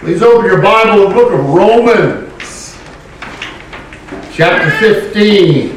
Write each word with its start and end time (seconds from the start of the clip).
Please 0.00 0.22
open 0.22 0.46
your 0.46 0.62
Bible 0.62 1.08
the 1.10 1.14
book 1.14 1.30
of 1.30 1.44
Romans, 1.50 2.74
chapter 4.32 4.70
15. 4.78 5.76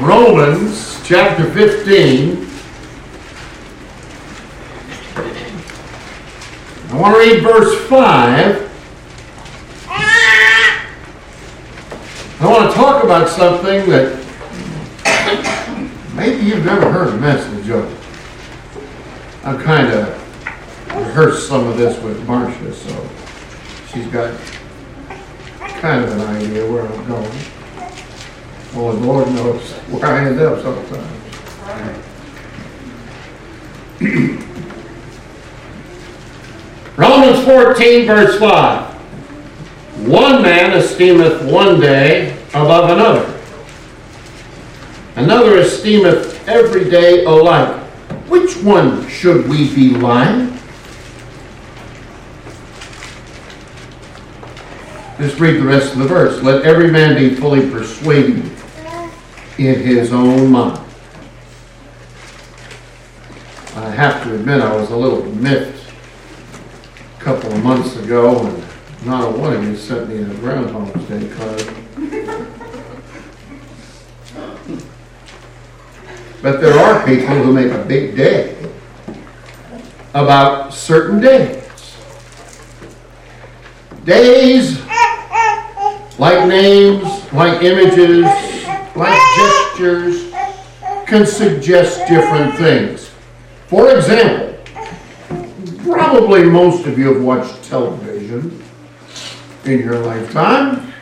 Romans 0.00 0.98
chapter 1.04 1.44
15. 1.52 2.48
I 6.88 6.96
want 6.96 7.14
to 7.14 7.20
read 7.20 7.42
verse 7.42 7.78
5. 7.88 8.64
I 12.40 12.46
want 12.46 12.70
to 12.70 12.74
talk 12.74 13.04
about 13.04 13.28
something 13.28 13.90
that 13.90 14.17
maybe 16.28 16.44
you've 16.46 16.64
never 16.64 16.90
heard 16.92 17.12
the 17.12 17.18
message 17.18 17.70
of. 17.70 17.86
I've 19.44 19.62
kind 19.62 19.92
of 19.92 20.08
rehearsed 20.94 21.48
some 21.48 21.66
of 21.66 21.76
this 21.78 22.02
with 22.02 22.26
Marcia, 22.26 22.74
so 22.74 23.08
she's 23.92 24.06
got 24.08 24.38
kind 25.58 26.04
of 26.04 26.12
an 26.12 26.20
idea 26.20 26.70
where 26.70 26.86
I'm 26.86 27.06
going. 27.06 27.38
Well, 28.74 28.92
the 28.92 29.06
Lord 29.06 29.28
knows 29.28 29.72
where 29.90 30.04
I 30.06 30.26
end 30.26 30.40
up 30.40 30.60
sometimes. 30.62 31.14
Romans 36.96 37.44
14, 37.44 38.06
verse 38.06 38.38
5. 38.38 38.94
One 40.08 40.42
man 40.42 40.76
esteemeth 40.76 41.42
one 41.50 41.80
day 41.80 42.36
above 42.50 42.90
another. 42.90 43.37
Another 45.18 45.58
esteemeth 45.58 46.46
every 46.48 46.88
day 46.88 47.24
alike. 47.24 47.82
Which 48.28 48.56
one 48.58 49.08
should 49.08 49.48
we 49.48 49.74
be 49.74 49.90
lying? 49.90 50.56
Just 55.18 55.40
read 55.40 55.56
the 55.56 55.66
rest 55.66 55.94
of 55.94 55.98
the 55.98 56.06
verse. 56.06 56.40
Let 56.40 56.64
every 56.64 56.92
man 56.92 57.16
be 57.16 57.34
fully 57.34 57.68
persuaded 57.68 58.44
in 59.58 59.80
his 59.80 60.12
own 60.12 60.52
mind. 60.52 60.86
I 63.74 63.90
have 63.90 64.22
to 64.22 64.36
admit, 64.36 64.60
I 64.60 64.72
was 64.76 64.90
a 64.90 64.96
little 64.96 65.24
miffed 65.24 65.92
a 67.18 67.20
couple 67.20 67.52
of 67.52 67.64
months 67.64 67.96
ago, 67.96 68.46
and 68.46 68.64
not 69.04 69.36
one 69.36 69.52
of 69.52 69.64
you 69.64 69.76
sent 69.76 70.08
me 70.08 70.22
a 70.22 70.26
Groundhog's 70.36 71.04
Day 71.06 71.28
card. 71.36 71.74
But 76.42 76.60
there 76.60 76.78
are 76.78 77.04
people 77.04 77.34
who 77.34 77.52
make 77.52 77.72
a 77.72 77.84
big 77.84 78.16
day 78.16 78.56
about 80.14 80.72
certain 80.72 81.20
days. 81.20 81.64
Days 84.04 84.80
like 86.18 86.48
names, 86.48 87.32
like 87.32 87.62
images, 87.62 88.24
like 88.96 89.20
gestures, 89.36 90.32
can 91.06 91.24
suggest 91.24 92.06
different 92.08 92.54
things. 92.56 93.10
For 93.68 93.96
example, 93.96 94.58
probably 95.84 96.44
most 96.44 96.86
of 96.86 96.98
you 96.98 97.14
have 97.14 97.22
watched 97.22 97.62
television 97.64 98.62
in 99.64 99.78
your 99.80 99.98
lifetime. 100.00 100.92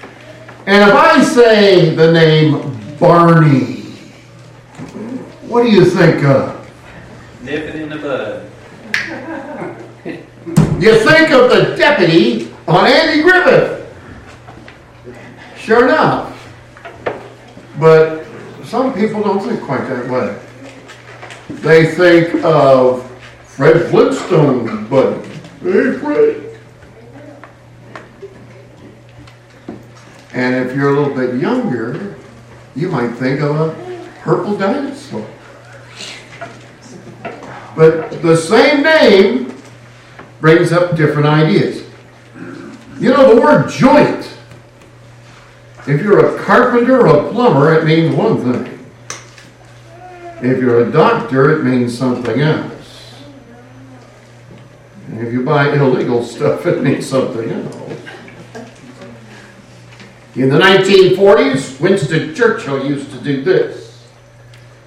And 0.67 0.91
if 0.91 0.95
I 0.95 1.23
say 1.23 1.95
the 1.95 2.13
name 2.13 2.97
Barney, 2.99 3.76
what 5.57 5.65
do 5.65 5.71
you 5.71 5.87
think 5.87 6.23
of? 6.23 6.71
Nipping 7.43 7.81
in 7.81 7.89
the 7.89 7.97
bud. 7.97 8.51
You 10.79 10.99
think 10.99 11.31
of 11.31 11.49
the 11.49 11.75
deputy 11.79 12.53
on 12.69 12.87
Andy 12.87 13.23
Griffith. 13.23 13.89
Sure 15.57 15.85
enough. 15.87 16.37
But 17.81 18.27
some 18.65 18.93
people 18.93 19.23
don't 19.23 19.41
think 19.41 19.63
quite 19.63 19.89
that 19.89 20.11
way. 20.11 20.39
They 21.49 21.87
think 21.95 22.45
of 22.45 23.11
Fred 23.47 23.89
Flintstone, 23.89 24.87
buddy. 24.89 25.27
Hey, 25.63 25.93
Fred. 25.99 26.59
And 30.35 30.69
if 30.69 30.77
you're 30.77 30.95
a 30.95 31.01
little 31.01 31.15
bit 31.15 31.41
younger, 31.41 32.15
you 32.75 32.91
might 32.91 33.15
think 33.15 33.41
of 33.41 33.59
a 33.59 34.11
purple 34.21 34.59
dinosaur. 34.59 35.27
But 37.77 38.23
the 38.23 38.35
same 38.35 38.83
name 38.83 39.55
brings 40.41 40.73
up 40.73 40.97
different 40.97 41.27
ideas. 41.27 41.85
You 42.99 43.11
know, 43.11 43.35
the 43.35 43.41
word 43.41 43.69
joint, 43.69 44.35
if 45.87 46.03
you're 46.03 46.35
a 46.35 46.43
carpenter 46.43 47.07
or 47.07 47.29
a 47.29 47.31
plumber, 47.31 47.75
it 47.75 47.85
means 47.85 48.15
one 48.15 48.39
thing. 48.39 48.73
If 50.41 50.59
you're 50.59 50.89
a 50.89 50.91
doctor, 50.91 51.59
it 51.59 51.65
means 51.65 51.97
something 51.97 52.41
else. 52.41 53.15
And 55.09 55.27
if 55.27 55.33
you 55.33 55.45
buy 55.45 55.75
illegal 55.75 56.25
stuff, 56.25 56.65
it 56.65 56.83
means 56.83 57.07
something 57.07 57.51
else. 57.51 57.77
In 60.35 60.49
the 60.49 60.59
1940s, 60.59 61.81
Winston 61.81 62.35
Churchill 62.35 62.87
used 62.87 63.11
to 63.13 63.21
do 63.21 63.43
this. 63.43 64.07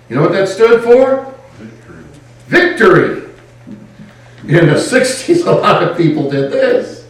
You 0.09 0.16
know 0.16 0.23
what 0.23 0.31
that 0.31 0.47
stood 0.49 0.83
for? 0.83 1.38
Victory. 2.49 3.29
In 4.47 4.65
the 4.65 4.73
60s, 4.73 5.45
a 5.45 5.51
lot 5.51 5.83
of 5.83 5.95
people 5.95 6.31
did 6.31 6.51
this. 6.51 7.07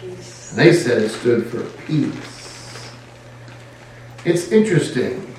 And 0.00 0.58
they 0.58 0.72
said 0.72 1.02
it 1.02 1.10
stood 1.10 1.46
for 1.46 1.62
peace. 1.82 2.90
It's 4.24 4.50
interesting. 4.50 5.34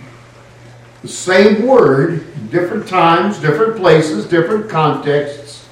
The 1.01 1.07
same 1.07 1.65
word, 1.65 2.23
different 2.51 2.87
times, 2.87 3.39
different 3.39 3.77
places, 3.77 4.27
different 4.27 4.69
contexts, 4.69 5.67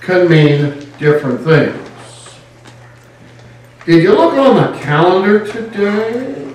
can 0.00 0.30
mean 0.30 0.88
different 0.98 1.40
things. 1.40 1.88
Did 3.84 4.04
you 4.04 4.14
look 4.14 4.34
on 4.34 4.54
the 4.54 4.78
calendar 4.78 5.44
today? 5.44 6.54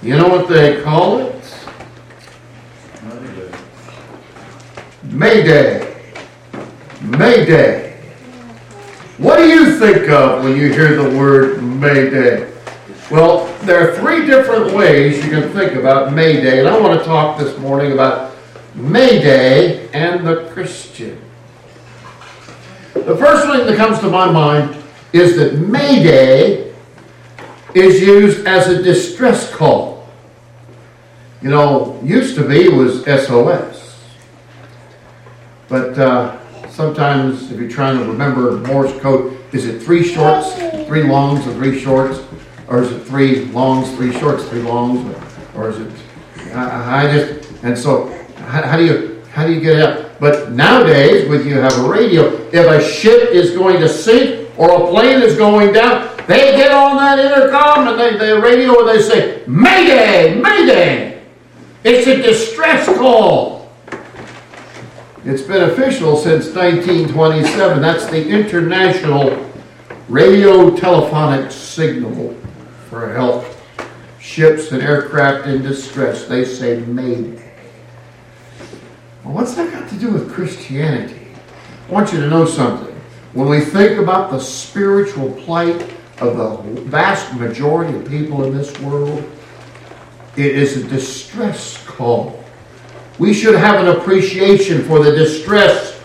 You 0.00 0.16
know 0.16 0.28
what 0.28 0.48
they 0.48 0.80
call 0.82 1.18
it? 1.18 1.39
May 5.10 5.42
Day. 7.44 7.96
What 9.18 9.36
do 9.38 9.48
you 9.48 9.78
think 9.78 10.08
of 10.08 10.44
when 10.44 10.56
you 10.56 10.72
hear 10.72 10.94
the 10.94 11.18
word 11.18 11.62
Mayday? 11.62 12.50
Well, 13.10 13.46
there 13.62 13.90
are 13.90 13.96
three 13.98 14.24
different 14.24 14.72
ways 14.72 15.22
you 15.24 15.30
can 15.30 15.50
think 15.50 15.74
about 15.74 16.12
Mayday, 16.12 16.60
and 16.60 16.68
I 16.68 16.78
want 16.78 16.98
to 16.98 17.04
talk 17.04 17.38
this 17.38 17.58
morning 17.58 17.92
about 17.92 18.36
Mayday 18.74 19.90
and 19.90 20.24
the 20.24 20.48
Christian. 20.52 21.20
The 22.94 23.16
first 23.16 23.46
thing 23.46 23.66
that 23.66 23.76
comes 23.76 23.98
to 23.98 24.08
my 24.08 24.30
mind 24.30 24.76
is 25.12 25.36
that 25.36 25.58
Mayday 25.58 26.72
is 27.74 28.00
used 28.00 28.46
as 28.46 28.68
a 28.68 28.80
distress 28.80 29.52
call. 29.52 30.08
You 31.42 31.50
know, 31.50 32.00
used 32.04 32.36
to 32.36 32.48
be 32.48 32.68
was 32.68 33.04
SOS. 33.04 33.89
But 35.70 35.96
uh, 36.00 36.68
sometimes, 36.68 37.52
if 37.52 37.60
you're 37.60 37.70
trying 37.70 37.96
to 37.96 38.04
remember 38.04 38.56
Morse 38.66 38.92
code, 39.00 39.38
is 39.52 39.66
it 39.66 39.80
three 39.80 40.02
shorts, 40.02 40.52
three 40.88 41.04
longs, 41.04 41.46
and 41.46 41.54
three 41.54 41.78
shorts? 41.78 42.20
Or 42.66 42.82
is 42.82 42.90
it 42.90 43.04
three 43.04 43.44
longs, 43.46 43.88
three 43.94 44.12
shorts, 44.18 44.44
three 44.48 44.62
longs? 44.62 44.98
Or, 45.54 45.62
or 45.62 45.70
is 45.70 45.78
it, 45.78 45.92
I, 46.52 47.06
I 47.06 47.12
just, 47.12 47.52
and 47.62 47.78
so 47.78 48.08
how, 48.38 48.62
how, 48.62 48.76
do 48.76 48.84
you, 48.84 49.22
how 49.30 49.46
do 49.46 49.52
you 49.52 49.60
get 49.60 49.76
it 49.76 49.82
up? 49.82 50.18
But 50.18 50.50
nowadays, 50.50 51.28
with 51.28 51.46
you 51.46 51.54
have 51.54 51.78
a 51.78 51.88
radio, 51.88 52.24
if 52.48 52.66
a 52.66 52.82
ship 52.82 53.30
is 53.30 53.52
going 53.52 53.78
to 53.78 53.88
sink 53.88 54.50
or 54.58 54.72
a 54.72 54.90
plane 54.90 55.22
is 55.22 55.36
going 55.36 55.72
down, 55.72 56.16
they 56.26 56.56
get 56.56 56.72
on 56.72 56.96
that 56.96 57.20
intercom 57.20 57.86
and 57.86 57.98
they, 57.98 58.18
the 58.18 58.40
radio 58.40 58.76
and 58.80 58.88
they 58.88 59.00
say, 59.00 59.44
Mayday, 59.46 60.34
Mayday. 60.34 61.22
It's 61.84 62.08
a 62.08 62.16
distress 62.20 62.86
call. 62.98 63.59
It's 65.22 65.42
been 65.42 65.68
official 65.68 66.16
since 66.16 66.46
1927. 66.46 67.82
That's 67.82 68.06
the 68.06 68.26
international 68.26 69.50
radio 70.08 70.74
telephonic 70.74 71.50
signal 71.50 72.34
for 72.88 73.12
help. 73.12 73.44
Ships 74.18 74.72
and 74.72 74.82
aircraft 74.82 75.46
in 75.46 75.60
distress. 75.60 76.24
They 76.24 76.46
say 76.46 76.80
Mayday. 76.80 77.52
Well, 79.22 79.34
what's 79.34 79.54
that 79.56 79.70
got 79.70 79.90
to 79.90 79.98
do 79.98 80.10
with 80.10 80.32
Christianity? 80.32 81.28
I 81.86 81.92
want 81.92 82.14
you 82.14 82.20
to 82.20 82.26
know 82.26 82.46
something. 82.46 82.94
When 83.34 83.46
we 83.46 83.60
think 83.60 83.98
about 83.98 84.30
the 84.30 84.40
spiritual 84.40 85.32
plight 85.32 85.82
of 86.20 86.38
the 86.38 86.80
vast 86.80 87.34
majority 87.34 87.94
of 87.94 88.08
people 88.08 88.44
in 88.44 88.56
this 88.56 88.78
world, 88.80 89.30
it 90.36 90.46
is 90.46 90.78
a 90.78 90.88
distress 90.88 91.76
call. 91.86 92.39
We 93.20 93.34
should 93.34 93.54
have 93.54 93.78
an 93.78 93.88
appreciation 93.88 94.82
for 94.84 95.04
the 95.04 95.12
distress, 95.12 96.00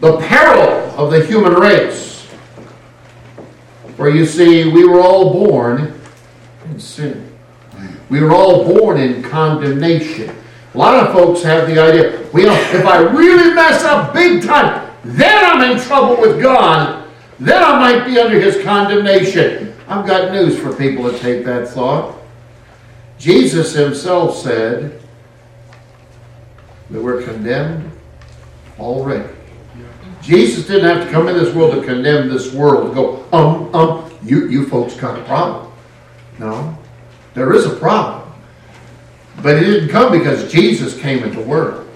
the 0.00 0.16
peril 0.16 0.90
of 0.96 1.10
the 1.10 1.22
human 1.26 1.52
race. 1.52 2.26
For 3.96 4.08
you 4.08 4.24
see, 4.24 4.66
we 4.70 4.86
were 4.86 5.02
all 5.02 5.30
born 5.30 6.00
in 6.64 6.80
sin. 6.80 7.30
We 8.08 8.22
were 8.22 8.32
all 8.32 8.64
born 8.64 8.98
in 8.98 9.22
condemnation. 9.22 10.34
A 10.72 10.78
lot 10.78 11.06
of 11.06 11.12
folks 11.12 11.42
have 11.42 11.68
the 11.68 11.78
idea, 11.78 12.26
well, 12.32 12.74
if 12.74 12.86
I 12.86 13.00
really 13.00 13.52
mess 13.52 13.84
up 13.84 14.14
big 14.14 14.42
time, 14.42 14.90
then 15.04 15.44
I'm 15.44 15.70
in 15.70 15.78
trouble 15.82 16.18
with 16.18 16.40
God. 16.40 17.10
Then 17.40 17.62
I 17.62 17.78
might 17.78 18.06
be 18.06 18.18
under 18.18 18.40
his 18.40 18.64
condemnation. 18.64 19.74
I've 19.86 20.06
got 20.06 20.32
news 20.32 20.58
for 20.58 20.74
people 20.74 21.04
that 21.04 21.20
take 21.20 21.44
that 21.44 21.68
thought. 21.68 22.16
Jesus 23.18 23.74
himself 23.74 24.34
said 24.34 25.01
that 26.92 27.02
we're 27.02 27.22
condemned 27.22 27.90
already. 28.78 29.28
Jesus 30.20 30.66
didn't 30.66 30.84
have 30.84 31.04
to 31.04 31.12
come 31.12 31.26
in 31.28 31.36
this 31.36 31.52
world 31.54 31.74
to 31.74 31.82
condemn 31.84 32.28
this 32.28 32.52
world, 32.52 32.94
go, 32.94 33.24
um, 33.32 33.74
um, 33.74 34.12
you, 34.22 34.48
you 34.48 34.68
folks 34.68 34.94
got 34.94 35.18
a 35.18 35.24
problem. 35.24 35.72
No, 36.38 36.78
there 37.34 37.52
is 37.52 37.66
a 37.66 37.74
problem. 37.76 38.32
But 39.42 39.56
it 39.56 39.64
didn't 39.64 39.88
come 39.88 40.12
because 40.16 40.50
Jesus 40.52 40.98
came 40.98 41.24
into 41.24 41.40
the 41.40 41.46
world. 41.46 41.88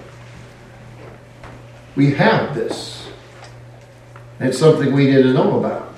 We 1.95 2.13
have 2.15 2.53
this. 2.53 3.07
It's 4.39 4.57
something 4.57 4.93
we 4.93 5.05
didn't 5.05 5.33
know 5.33 5.59
about. 5.59 5.95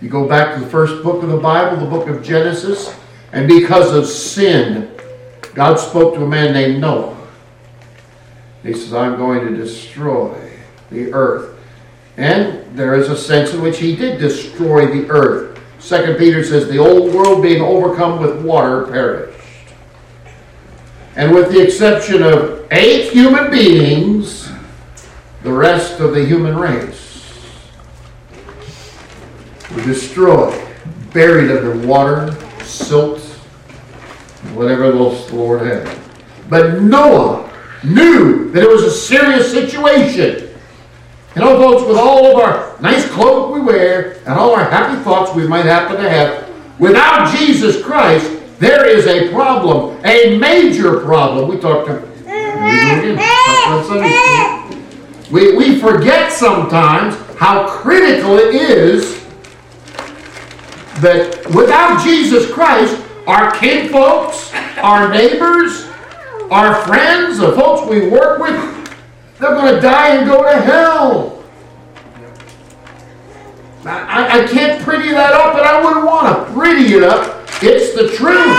You 0.00 0.08
go 0.08 0.28
back 0.28 0.54
to 0.54 0.60
the 0.60 0.66
first 0.66 1.02
book 1.02 1.22
of 1.22 1.30
the 1.30 1.38
Bible, 1.38 1.76
the 1.76 1.90
book 1.90 2.08
of 2.08 2.22
Genesis, 2.22 2.94
and 3.32 3.48
because 3.48 3.94
of 3.94 4.06
sin, 4.06 4.90
God 5.54 5.76
spoke 5.76 6.14
to 6.14 6.24
a 6.24 6.28
man 6.28 6.52
named 6.52 6.80
Noah. 6.80 7.21
He 8.62 8.72
says, 8.72 8.94
I'm 8.94 9.16
going 9.16 9.46
to 9.46 9.56
destroy 9.56 10.50
the 10.90 11.12
earth. 11.12 11.58
And 12.16 12.76
there 12.76 12.94
is 12.94 13.08
a 13.08 13.16
sense 13.16 13.52
in 13.54 13.62
which 13.62 13.78
he 13.78 13.96
did 13.96 14.20
destroy 14.20 14.86
the 14.86 15.10
earth. 15.10 15.58
Second 15.78 16.16
Peter 16.16 16.44
says, 16.44 16.68
the 16.68 16.78
old 16.78 17.12
world 17.12 17.42
being 17.42 17.60
overcome 17.60 18.20
with 18.20 18.44
water 18.44 18.86
perished. 18.86 19.38
And 21.16 21.34
with 21.34 21.50
the 21.50 21.60
exception 21.60 22.22
of 22.22 22.66
eight 22.70 23.10
human 23.10 23.50
beings, 23.50 24.50
the 25.42 25.52
rest 25.52 26.00
of 26.00 26.14
the 26.14 26.24
human 26.24 26.56
race 26.56 27.34
were 29.74 29.82
destroyed, 29.82 30.68
buried 31.12 31.50
under 31.50 31.76
water, 31.86 32.32
silt, 32.62 33.20
whatever 34.54 34.84
else 34.84 35.28
the 35.28 35.36
Lord 35.36 35.62
had. 35.62 35.98
But 36.48 36.80
Noah 36.80 37.51
knew 37.84 38.50
that 38.52 38.62
it 38.62 38.68
was 38.68 38.82
a 38.84 38.90
serious 38.90 39.50
situation. 39.50 40.48
You 41.34 41.42
know, 41.42 41.56
folks, 41.58 41.88
with 41.88 41.96
all 41.96 42.26
of 42.26 42.36
our 42.36 42.78
nice 42.80 43.08
clothes 43.10 43.54
we 43.54 43.60
wear 43.60 44.18
and 44.26 44.28
all 44.28 44.54
our 44.54 44.68
happy 44.68 45.02
thoughts 45.02 45.34
we 45.34 45.46
might 45.46 45.64
happen 45.64 45.96
to 45.96 46.08
have, 46.08 46.50
without 46.78 47.34
Jesus 47.36 47.82
Christ, 47.82 48.30
there 48.58 48.86
is 48.86 49.06
a 49.06 49.30
problem, 49.32 49.98
a 50.04 50.38
major 50.38 51.00
problem. 51.00 51.48
We 51.48 51.58
talked 51.58 51.88
to, 51.88 52.12
we, 55.32 55.56
we 55.56 55.80
forget 55.80 56.30
sometimes 56.30 57.16
how 57.38 57.66
critical 57.66 58.36
it 58.36 58.54
is 58.54 59.24
that 61.00 61.44
without 61.54 62.04
Jesus 62.04 62.52
Christ, 62.52 63.02
our 63.26 63.50
kinfolks, 63.52 64.52
our 64.82 65.10
neighbors, 65.10 65.88
our 66.52 66.74
friends, 66.84 67.38
the 67.38 67.52
folks 67.52 67.88
we 67.88 68.08
work 68.08 68.38
with, 68.38 68.98
they're 69.38 69.54
going 69.54 69.74
to 69.74 69.80
die 69.80 70.16
and 70.16 70.26
go 70.26 70.42
to 70.42 70.60
hell. 70.60 71.44
I, 73.84 74.42
I 74.42 74.46
can't 74.46 74.80
pretty 74.82 75.08
that 75.08 75.32
up, 75.32 75.56
and 75.56 75.64
I 75.64 75.82
wouldn't 75.82 76.06
want 76.06 76.46
to 76.46 76.52
pretty 76.52 76.94
it 76.94 77.02
up. 77.02 77.48
It's 77.62 77.94
the 77.94 78.14
truth. 78.16 78.58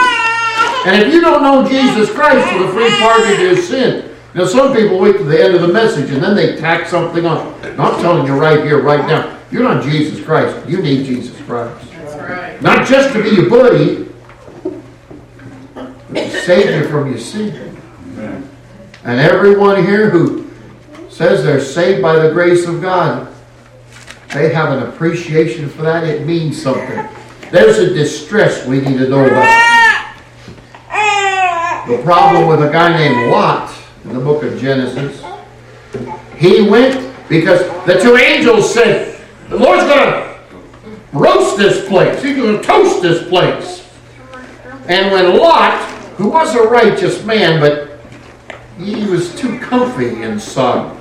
And 0.86 1.02
if 1.02 1.14
you 1.14 1.22
don't 1.22 1.44
know 1.44 1.68
Jesus 1.68 2.14
Christ 2.14 2.52
for 2.52 2.60
the 2.60 2.74
free 2.74 2.90
pardon 3.00 3.32
of 3.32 3.40
your 3.40 3.56
sin, 3.56 4.14
now 4.34 4.46
some 4.46 4.76
people 4.76 5.00
wait 5.00 5.18
to 5.18 5.24
the 5.24 5.42
end 5.42 5.56
of 5.56 5.62
the 5.62 5.68
message 5.68 6.10
and 6.10 6.22
then 6.22 6.36
they 6.36 6.58
tack 6.58 6.88
something 6.88 7.26
on. 7.26 7.54
I'm 7.64 8.02
telling 8.02 8.26
you 8.26 8.38
right 8.38 8.64
here, 8.64 8.82
right 8.82 9.06
now, 9.08 9.40
you're 9.52 9.64
not 9.64 9.84
Jesus 9.84 10.24
Christ. 10.26 10.68
You 10.68 10.82
need 10.82 11.06
Jesus 11.06 11.40
Christ. 11.42 11.94
Right. 12.18 12.62
Not 12.62 12.88
just 12.88 13.14
to 13.14 13.24
be 13.24 13.30
your 13.30 13.50
buddy, 13.50 14.10
but 15.74 16.14
to 16.14 16.42
save 16.42 16.82
you 16.82 16.90
from 16.90 17.10
your 17.10 17.20
sin. 17.20 17.73
And 19.04 19.20
everyone 19.20 19.84
here 19.86 20.10
who 20.10 20.50
says 21.10 21.44
they're 21.44 21.60
saved 21.60 22.02
by 22.02 22.18
the 22.18 22.32
grace 22.32 22.66
of 22.68 22.82
God, 22.82 23.34
they 24.34 24.54
have 24.54 24.72
an 24.78 24.88
appreciation 24.88 25.70
for 25.70 25.84
that. 25.84 26.04
It 26.04 26.26
means 26.26 26.62
something. 26.62 27.08
There's 27.52 27.78
a 27.78 27.94
distress 27.94 28.66
we 28.66 28.80
need 28.80 28.98
to 28.98 29.08
know 29.08 29.26
about. 29.26 29.74
The 31.88 32.02
problem 32.02 32.48
with 32.48 32.68
a 32.68 32.72
guy 32.72 32.98
named 32.98 33.30
Lot 33.30 33.72
in 34.06 34.14
the 34.14 34.20
book 34.20 34.42
of 34.44 34.58
Genesis, 34.60 35.22
he 36.38 36.68
went 36.68 37.14
because 37.28 37.60
the 37.86 38.00
two 38.02 38.16
angels 38.16 38.74
said, 38.74 39.22
The 39.50 39.58
Lord's 39.58 39.84
going 39.84 40.14
to 40.14 40.40
roast 41.12 41.58
this 41.58 41.88
place, 41.88 42.24
He's 42.24 42.38
going 42.38 42.58
to 42.58 42.64
toast 42.64 43.02
this 43.02 43.28
place. 43.28 43.88
And 44.88 45.12
when 45.12 45.38
Lot, 45.38 45.80
who 46.18 46.30
was 46.30 46.56
a 46.56 46.64
righteous 46.64 47.24
man, 47.26 47.60
but 47.60 47.83
he 48.84 49.06
was 49.06 49.34
too 49.36 49.60
comfy 49.60 50.22
inside. 50.22 51.00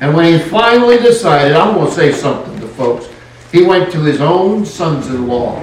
And 0.00 0.14
when 0.14 0.32
he 0.32 0.38
finally 0.48 0.98
decided, 0.98 1.56
I'm 1.56 1.74
going 1.74 1.86
to 1.86 1.92
say 1.92 2.12
something 2.12 2.60
to 2.60 2.68
folks. 2.68 3.08
He 3.52 3.62
went 3.62 3.92
to 3.92 4.00
his 4.00 4.20
own 4.20 4.66
sons-in-law, 4.66 5.62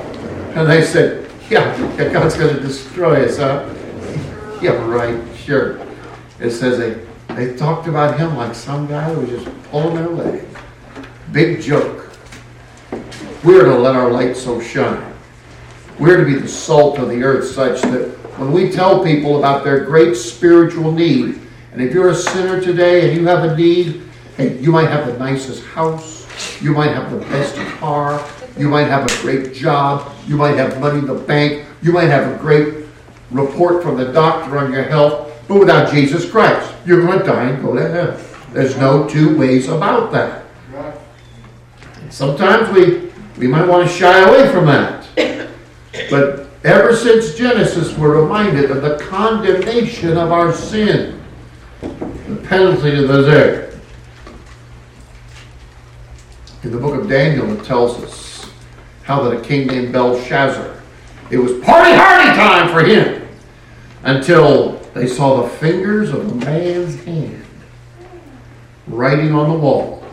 and 0.55 0.69
they 0.69 0.83
said, 0.83 1.29
yeah, 1.49 1.75
God's 2.11 2.35
going 2.35 2.55
to 2.55 2.61
destroy 2.61 3.25
us, 3.25 3.37
huh? 3.37 3.67
Yeah, 4.61 4.73
right, 4.85 5.19
sure. 5.35 5.79
It 6.39 6.51
says 6.51 6.77
they, 6.77 7.03
they 7.35 7.57
talked 7.57 7.87
about 7.87 8.19
him 8.19 8.37
like 8.37 8.53
some 8.53 8.87
guy 8.87 9.11
who 9.11 9.21
was 9.21 9.43
just 9.43 9.63
pulling 9.71 9.95
their 9.95 10.07
leg. 10.07 10.45
Big 11.31 11.61
joke. 11.61 12.11
We're 13.43 13.65
to 13.65 13.75
let 13.75 13.95
our 13.95 14.11
light 14.11 14.37
so 14.37 14.61
shine. 14.61 15.13
We're 15.97 16.17
to 16.17 16.25
be 16.25 16.35
the 16.35 16.47
salt 16.47 16.99
of 16.99 17.09
the 17.09 17.23
earth 17.23 17.49
such 17.49 17.81
that 17.81 18.20
when 18.41 18.51
we 18.51 18.71
tell 18.71 19.03
people 19.03 19.37
about 19.37 19.63
their 19.63 19.85
great 19.85 20.15
spiritual 20.15 20.91
need, 20.91 21.39
and 21.73 21.81
if 21.81 21.93
you're 21.93 22.09
a 22.09 22.15
sinner 22.15 22.59
today 22.59 23.07
and 23.07 23.15
you 23.15 23.27
have 23.27 23.43
a 23.43 23.55
need, 23.55 24.01
hey, 24.35 24.57
you 24.57 24.71
might 24.71 24.89
have 24.89 25.05
the 25.05 25.15
nicest 25.19 25.63
house, 25.63 26.27
you 26.59 26.73
might 26.73 26.91
have 26.91 27.11
the 27.11 27.19
best 27.27 27.55
car. 27.77 28.27
You 28.57 28.67
might 28.67 28.87
have 28.87 29.05
a 29.05 29.21
great 29.21 29.53
job. 29.53 30.11
You 30.27 30.37
might 30.37 30.57
have 30.57 30.79
money 30.79 30.99
in 30.99 31.05
the 31.05 31.13
bank. 31.13 31.67
You 31.83 31.91
might 31.91 32.09
have 32.09 32.33
a 32.33 32.37
great 32.39 32.85
report 33.29 33.83
from 33.83 33.97
the 33.97 34.11
doctor 34.11 34.57
on 34.57 34.73
your 34.73 34.83
health. 34.83 35.31
But 35.47 35.59
without 35.59 35.91
Jesus 35.93 36.29
Christ, 36.29 36.73
you're 36.85 37.01
going 37.01 37.19
to 37.19 37.25
die 37.25 37.49
and 37.49 37.63
go 37.63 37.75
to 37.75 37.87
hell. 37.87 38.19
There's 38.53 38.75
no 38.77 39.07
two 39.07 39.37
ways 39.37 39.69
about 39.69 40.11
that. 40.13 40.45
Sometimes 42.09 42.75
we, 42.75 43.11
we 43.37 43.47
might 43.47 43.67
want 43.67 43.87
to 43.87 43.93
shy 43.93 44.27
away 44.27 44.51
from 44.51 44.65
that. 44.65 45.07
But 46.09 46.50
ever 46.63 46.95
since 46.95 47.35
Genesis, 47.35 47.97
we're 47.97 48.21
reminded 48.21 48.71
of 48.71 48.81
the 48.81 48.97
condemnation 48.97 50.17
of 50.17 50.31
our 50.31 50.53
sin, 50.53 51.21
the 51.81 52.45
penalty 52.47 53.01
of 53.01 53.07
the 53.07 53.21
there. 53.21 53.71
In 56.63 56.71
the 56.71 56.77
book 56.77 57.01
of 57.01 57.09
Daniel, 57.09 57.51
it 57.59 57.65
tells 57.65 58.01
us 58.03 58.51
how 59.03 59.23
that 59.23 59.37
a 59.37 59.41
king 59.41 59.67
named 59.67 59.91
Belshazzar, 59.91 60.79
it 61.31 61.37
was 61.37 61.53
party 61.63 61.93
hardy 61.93 62.35
time 62.35 62.71
for 62.71 62.83
him 62.83 63.27
until 64.03 64.77
they 64.93 65.07
saw 65.07 65.41
the 65.41 65.49
fingers 65.49 66.09
of 66.09 66.29
a 66.29 66.45
man's 66.45 67.03
hand 67.03 67.43
writing 68.87 69.33
on 69.33 69.49
the 69.49 69.57
wall. 69.57 70.03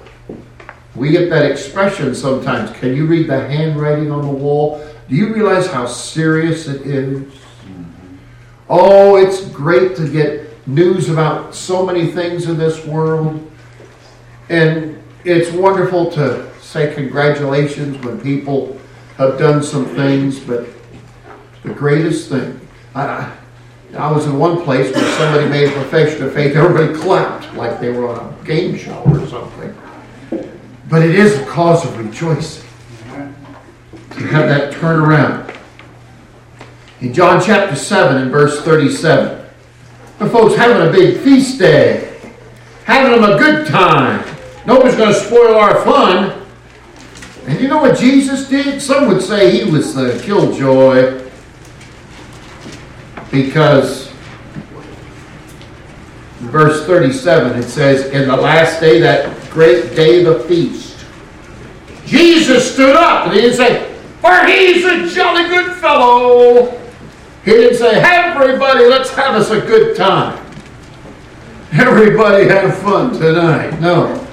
We 0.94 1.10
get 1.10 1.28
that 1.30 1.50
expression 1.50 2.14
sometimes. 2.14 2.70
Can 2.78 2.96
you 2.96 3.06
read 3.06 3.28
the 3.28 3.46
handwriting 3.48 4.10
on 4.10 4.22
the 4.22 4.32
wall? 4.32 4.84
Do 5.08 5.14
you 5.14 5.32
realize 5.32 5.66
how 5.66 5.86
serious 5.86 6.68
it 6.68 6.82
is? 6.82 7.32
Oh, 8.68 9.16
it's 9.16 9.48
great 9.48 9.96
to 9.96 10.06
get 10.06 10.66
news 10.68 11.08
about 11.08 11.54
so 11.54 11.86
many 11.86 12.08
things 12.08 12.46
in 12.46 12.58
this 12.58 12.84
world. 12.84 13.50
And 14.50 15.02
it's 15.24 15.50
wonderful 15.50 16.10
to 16.12 16.46
say 16.60 16.94
congratulations 16.94 17.96
when 18.04 18.20
people 18.20 18.78
have 19.16 19.38
done 19.38 19.62
some 19.62 19.86
things, 19.86 20.38
but 20.38 20.66
the 21.62 21.72
greatest 21.72 22.28
thing, 22.28 22.60
I, 22.94 23.34
I 23.96 24.12
was 24.12 24.26
in 24.26 24.38
one 24.38 24.62
place 24.62 24.94
where 24.94 25.16
somebody 25.16 25.48
made 25.48 25.68
a 25.68 25.72
profession 25.72 26.22
of 26.22 26.34
faith, 26.34 26.54
everybody 26.54 26.94
clapped 27.00 27.54
like 27.54 27.80
they 27.80 27.90
were 27.90 28.10
on 28.10 28.34
a 28.34 28.44
game 28.44 28.76
show 28.76 29.02
or 29.06 29.26
something. 29.26 29.74
But 30.90 31.02
it 31.02 31.14
is 31.14 31.38
a 31.38 31.46
cause 31.46 31.86
of 31.86 31.96
rejoicing 31.96 32.67
have 34.26 34.48
that 34.48 34.72
turn 34.72 35.00
around. 35.00 35.52
In 37.00 37.14
John 37.14 37.40
chapter 37.40 37.76
7 37.76 38.20
and 38.20 38.30
verse 38.30 38.60
37, 38.62 39.46
the 40.18 40.28
folks 40.28 40.56
having 40.56 40.88
a 40.88 40.90
big 40.90 41.18
feast 41.20 41.58
day, 41.58 42.18
having 42.84 43.20
them 43.20 43.30
a 43.30 43.38
good 43.38 43.68
time. 43.68 44.24
Nobody's 44.66 44.96
going 44.96 45.12
to 45.12 45.20
spoil 45.20 45.54
our 45.54 45.84
fun. 45.84 46.42
And 47.46 47.60
you 47.60 47.68
know 47.68 47.78
what 47.78 47.96
Jesus 47.96 48.48
did? 48.48 48.82
Some 48.82 49.06
would 49.08 49.22
say 49.22 49.64
he 49.64 49.70
was 49.70 49.94
the 49.94 50.20
killjoy 50.24 51.24
because 53.30 54.08
verse 56.38 56.84
37 56.86 57.58
it 57.58 57.62
says, 57.62 58.06
In 58.12 58.28
the 58.28 58.36
last 58.36 58.80
day, 58.80 59.00
that 59.00 59.50
great 59.50 59.94
day 59.94 60.24
of 60.24 60.34
the 60.34 60.44
feast, 60.44 61.06
Jesus 62.04 62.74
stood 62.74 62.96
up 62.96 63.26
and 63.26 63.34
he 63.34 63.42
didn't 63.42 63.56
say, 63.56 63.87
For 64.20 64.46
he's 64.46 64.84
a 64.84 65.14
jolly 65.14 65.44
good 65.48 65.76
fellow. 65.76 66.70
He 67.44 67.52
didn't 67.52 67.78
say, 67.78 68.00
everybody, 68.02 68.86
let's 68.86 69.10
have 69.10 69.34
us 69.36 69.50
a 69.50 69.60
good 69.60 69.96
time. 69.96 70.44
Everybody 71.72 72.48
have 72.48 72.76
fun 72.78 73.12
tonight. 73.12 73.78
No. 73.80 74.24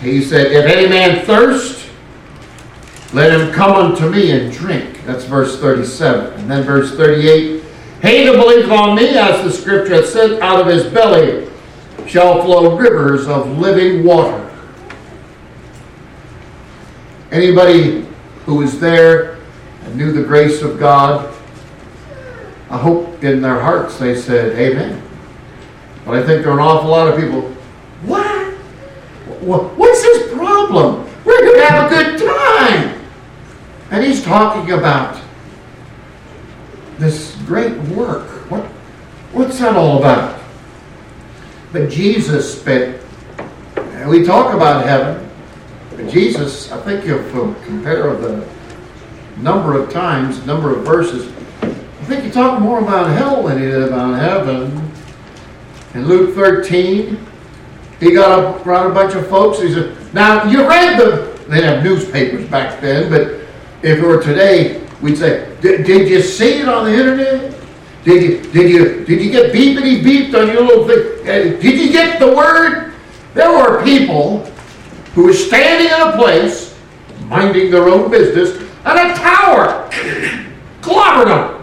He 0.00 0.20
said, 0.22 0.50
If 0.50 0.66
any 0.66 0.88
man 0.88 1.24
thirst, 1.24 1.88
let 3.12 3.38
him 3.38 3.52
come 3.52 3.72
unto 3.72 4.08
me 4.08 4.32
and 4.32 4.52
drink. 4.52 5.04
That's 5.04 5.24
verse 5.24 5.60
37. 5.60 6.40
And 6.40 6.50
then 6.50 6.64
verse 6.64 6.96
38 6.96 7.62
He 8.02 8.24
that 8.24 8.36
believeth 8.36 8.70
on 8.70 8.96
me, 8.96 9.16
as 9.16 9.44
the 9.44 9.52
scripture 9.52 9.96
hath 9.96 10.08
said, 10.08 10.40
out 10.40 10.60
of 10.60 10.66
his 10.66 10.92
belly 10.92 11.48
shall 12.06 12.42
flow 12.42 12.76
rivers 12.76 13.28
of 13.28 13.58
living 13.58 14.04
water. 14.04 14.51
Anybody 17.32 18.06
who 18.44 18.56
was 18.56 18.78
there 18.78 19.38
and 19.84 19.96
knew 19.96 20.12
the 20.12 20.22
grace 20.22 20.60
of 20.60 20.78
God, 20.78 21.34
I 22.68 22.76
hope 22.76 23.24
in 23.24 23.40
their 23.40 23.58
hearts 23.58 23.98
they 23.98 24.14
said, 24.14 24.52
Amen. 24.58 25.02
But 26.04 26.14
I 26.14 26.26
think 26.26 26.42
there 26.42 26.52
are 26.52 26.60
an 26.60 26.66
awful 26.66 26.90
lot 26.90 27.08
of 27.08 27.18
people, 27.18 27.40
what? 28.02 28.52
What's 29.42 30.04
his 30.04 30.32
problem? 30.32 31.08
We're 31.24 31.40
going 31.40 31.58
to 31.58 31.66
have 31.66 31.90
a 31.90 31.94
good 31.94 32.20
time. 32.20 33.00
And 33.90 34.04
he's 34.04 34.22
talking 34.22 34.72
about 34.72 35.18
this 36.98 37.34
great 37.46 37.78
work. 37.88 38.28
What, 38.50 38.64
what's 39.32 39.58
that 39.58 39.74
all 39.74 39.98
about? 39.98 40.40
But 41.72 41.88
Jesus 41.88 42.60
spent, 42.60 43.02
we 44.06 44.22
talk 44.22 44.54
about 44.54 44.84
heaven, 44.84 45.21
Jesus, 46.10 46.70
I 46.72 46.80
think 46.82 47.04
if 47.04 47.34
you 47.34 47.56
compare 47.64 48.14
the 48.16 48.46
number 49.38 49.80
of 49.80 49.90
times, 49.90 50.44
number 50.46 50.76
of 50.76 50.84
verses, 50.84 51.32
I 51.62 52.04
think 52.04 52.24
he 52.24 52.30
talked 52.30 52.60
more 52.60 52.80
about 52.80 53.10
hell 53.10 53.44
than 53.44 53.58
he 53.58 53.66
did 53.66 53.82
about 53.82 54.18
heaven. 54.18 54.90
In 55.94 56.06
Luke 56.06 56.34
13, 56.34 57.18
he 58.00 58.12
got 58.12 58.38
up 58.38 58.66
around 58.66 58.90
a 58.90 58.94
bunch 58.94 59.14
of 59.14 59.28
folks. 59.28 59.60
He 59.60 59.72
said, 59.72 59.96
Now, 60.12 60.44
you 60.50 60.66
read 60.66 60.98
the, 60.98 61.32
they 61.48 61.60
didn't 61.60 61.74
have 61.74 61.84
newspapers 61.84 62.48
back 62.48 62.80
then, 62.80 63.10
but 63.10 63.40
if 63.82 63.98
it 63.98 64.02
were 64.02 64.22
today, 64.22 64.84
we'd 65.00 65.18
say, 65.18 65.56
Did 65.60 66.08
you 66.08 66.20
see 66.20 66.60
it 66.60 66.68
on 66.68 66.84
the 66.84 66.92
internet? 66.92 67.54
Did 68.04 68.22
you, 68.22 68.52
did 68.52 68.70
you, 68.70 69.04
did 69.04 69.22
you 69.22 69.30
get 69.30 69.52
beepity 69.52 70.02
beeped 70.02 70.34
on 70.34 70.48
your 70.48 70.62
little 70.62 70.86
thing? 70.88 71.60
Did 71.60 71.80
you 71.80 71.92
get 71.92 72.18
the 72.18 72.34
word? 72.34 72.92
There 73.34 73.50
were 73.50 73.82
people 73.84 74.51
who 75.14 75.24
were 75.24 75.32
standing 75.32 75.86
in 75.88 76.08
a 76.08 76.16
place, 76.16 76.78
minding 77.26 77.70
their 77.70 77.88
own 77.88 78.10
business, 78.10 78.56
and 78.84 79.10
a 79.10 79.14
tower 79.14 79.88
clobbered 80.80 81.26
them. 81.26 81.58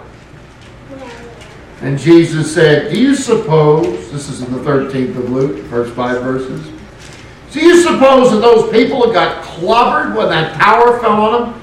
And 1.81 1.97
Jesus 1.97 2.53
said, 2.53 2.91
Do 2.91 2.99
you 2.99 3.15
suppose, 3.15 4.11
this 4.11 4.29
is 4.29 4.41
in 4.41 4.51
the 4.51 4.59
13th 4.59 5.15
of 5.17 5.29
Luke, 5.29 5.65
first 5.67 5.93
five 5.93 6.21
verses, 6.21 6.65
do 7.51 7.61
you 7.61 7.81
suppose 7.81 8.31
that 8.31 8.39
those 8.39 8.69
people 8.71 9.07
that 9.07 9.13
got 9.13 9.43
clobbered 9.43 10.15
when 10.15 10.29
that 10.29 10.59
tower 10.59 10.99
fell 10.99 11.21
on 11.21 11.51
them? 11.51 11.61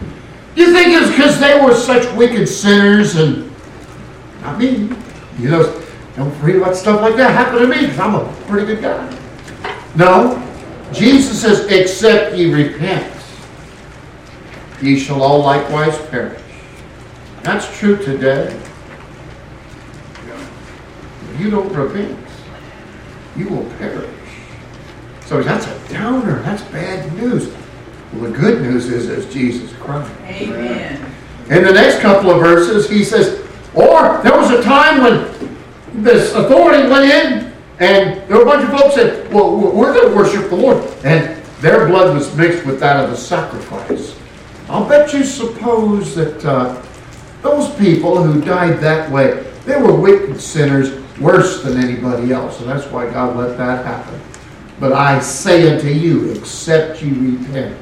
do 0.55 0.63
You 0.63 0.73
think 0.73 0.89
it's 0.89 1.11
because 1.11 1.39
they 1.39 1.61
were 1.61 1.75
such 1.75 2.13
wicked 2.17 2.49
sinners 2.49 3.15
and 3.17 3.53
not 4.41 4.59
me. 4.59 4.91
You 5.39 5.51
know, 5.51 5.83
don't 6.17 6.43
read 6.43 6.57
about 6.57 6.75
stuff 6.75 7.03
like 7.03 7.15
that 7.17 7.33
happen 7.33 7.61
to 7.61 7.69
me 7.69 7.83
because 7.83 7.99
I'm 7.99 8.15
a 8.15 8.33
pretty 8.49 8.67
good 8.67 8.81
guy. 8.81 9.19
No. 9.95 10.43
Jesus 10.93 11.41
says, 11.41 11.67
except 11.67 12.37
ye 12.37 12.53
repent, 12.53 13.13
ye 14.81 14.99
shall 14.99 15.23
all 15.23 15.41
likewise 15.41 15.99
perish. 16.09 16.41
That's 17.43 17.79
true 17.79 17.97
today 17.97 18.59
If 21.37 21.43
you 21.43 21.51
don't 21.51 21.71
repent, 21.71 22.19
you 23.37 23.49
will 23.51 23.65
perish. 23.77 24.09
So 25.27 25.43
that's 25.43 25.67
a 25.67 25.93
downer. 25.93 26.41
That's 26.41 26.63
bad 26.63 27.13
news. 27.13 27.53
Well, 28.15 28.31
the 28.31 28.39
good 28.39 28.63
news 28.63 28.89
is 28.89 29.11
is 29.11 29.31
Jesus 29.31 29.71
Christ. 29.75 30.11
Amen. 30.23 31.13
In 31.51 31.63
the 31.63 31.73
next 31.73 32.01
couple 32.01 32.31
of 32.31 32.41
verses, 32.41 32.89
he 32.89 33.05
says, 33.05 33.47
or 33.75 34.19
there 34.23 34.35
was 34.35 34.51
a 34.51 34.63
time 34.63 35.03
when 35.03 36.03
this 36.03 36.33
authority 36.33 36.89
went 36.89 37.05
in 37.05 37.46
and 37.79 38.29
there 38.29 38.37
were 38.39 38.43
a 38.43 38.47
bunch 38.47 38.65
of 38.65 38.71
folks 38.71 38.95
that, 38.97 39.25
said, 39.25 39.33
well, 39.33 39.57
we're 39.57 39.93
going 39.93 40.11
to 40.11 40.17
worship 40.17 40.49
the 40.49 40.57
Lord. 40.57 40.83
And 41.05 41.43
their 41.61 41.87
blood 41.89 42.15
was 42.15 42.35
mixed 42.37 42.65
with 42.65 42.81
that 42.81 43.05
of 43.05 43.11
the 43.11 43.17
sacrifice. 43.17 44.19
I'll 44.69 44.89
bet 44.89 45.13
you 45.13 45.25
suppose 45.25 46.15
that 46.15 46.45
uh, 46.45 46.83
those 47.43 47.75
people 47.77 48.23
who 48.23 48.41
died 48.41 48.81
that 48.81 49.11
way, 49.11 49.45
they 49.65 49.81
were 49.81 49.95
wicked 49.95 50.41
sinners 50.41 51.03
worse 51.19 51.63
than 51.63 51.79
anybody 51.79 52.33
else. 52.33 52.61
And 52.61 52.69
that's 52.69 52.91
why 52.91 53.11
God 53.11 53.37
let 53.37 53.57
that 53.59 53.85
happen. 53.85 54.21
But 54.81 54.93
I 54.93 55.21
say 55.21 55.75
unto 55.75 55.89
you, 55.89 56.33
except 56.33 57.03
ye 57.03 57.11
repent, 57.11 57.79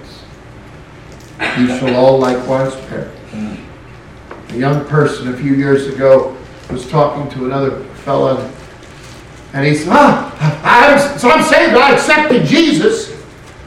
ye 1.58 1.66
shall 1.78 1.96
all 1.96 2.18
likewise 2.18 2.74
perish. 2.86 3.18
A 3.32 4.56
young 4.56 4.84
person 4.86 5.34
a 5.34 5.36
few 5.36 5.54
years 5.54 5.88
ago 5.88 6.36
was 6.70 6.88
talking 6.88 7.28
to 7.36 7.46
another 7.46 7.82
fellow, 8.04 8.48
and 9.54 9.64
he 9.64 9.76
said, 9.76 9.88
ah, 9.90 10.36
I, 10.64 11.16
so 11.16 11.30
I'm 11.30 11.48
that 11.48 11.76
I 11.76 11.94
accepted 11.94 12.44
Jesus. 12.44 13.14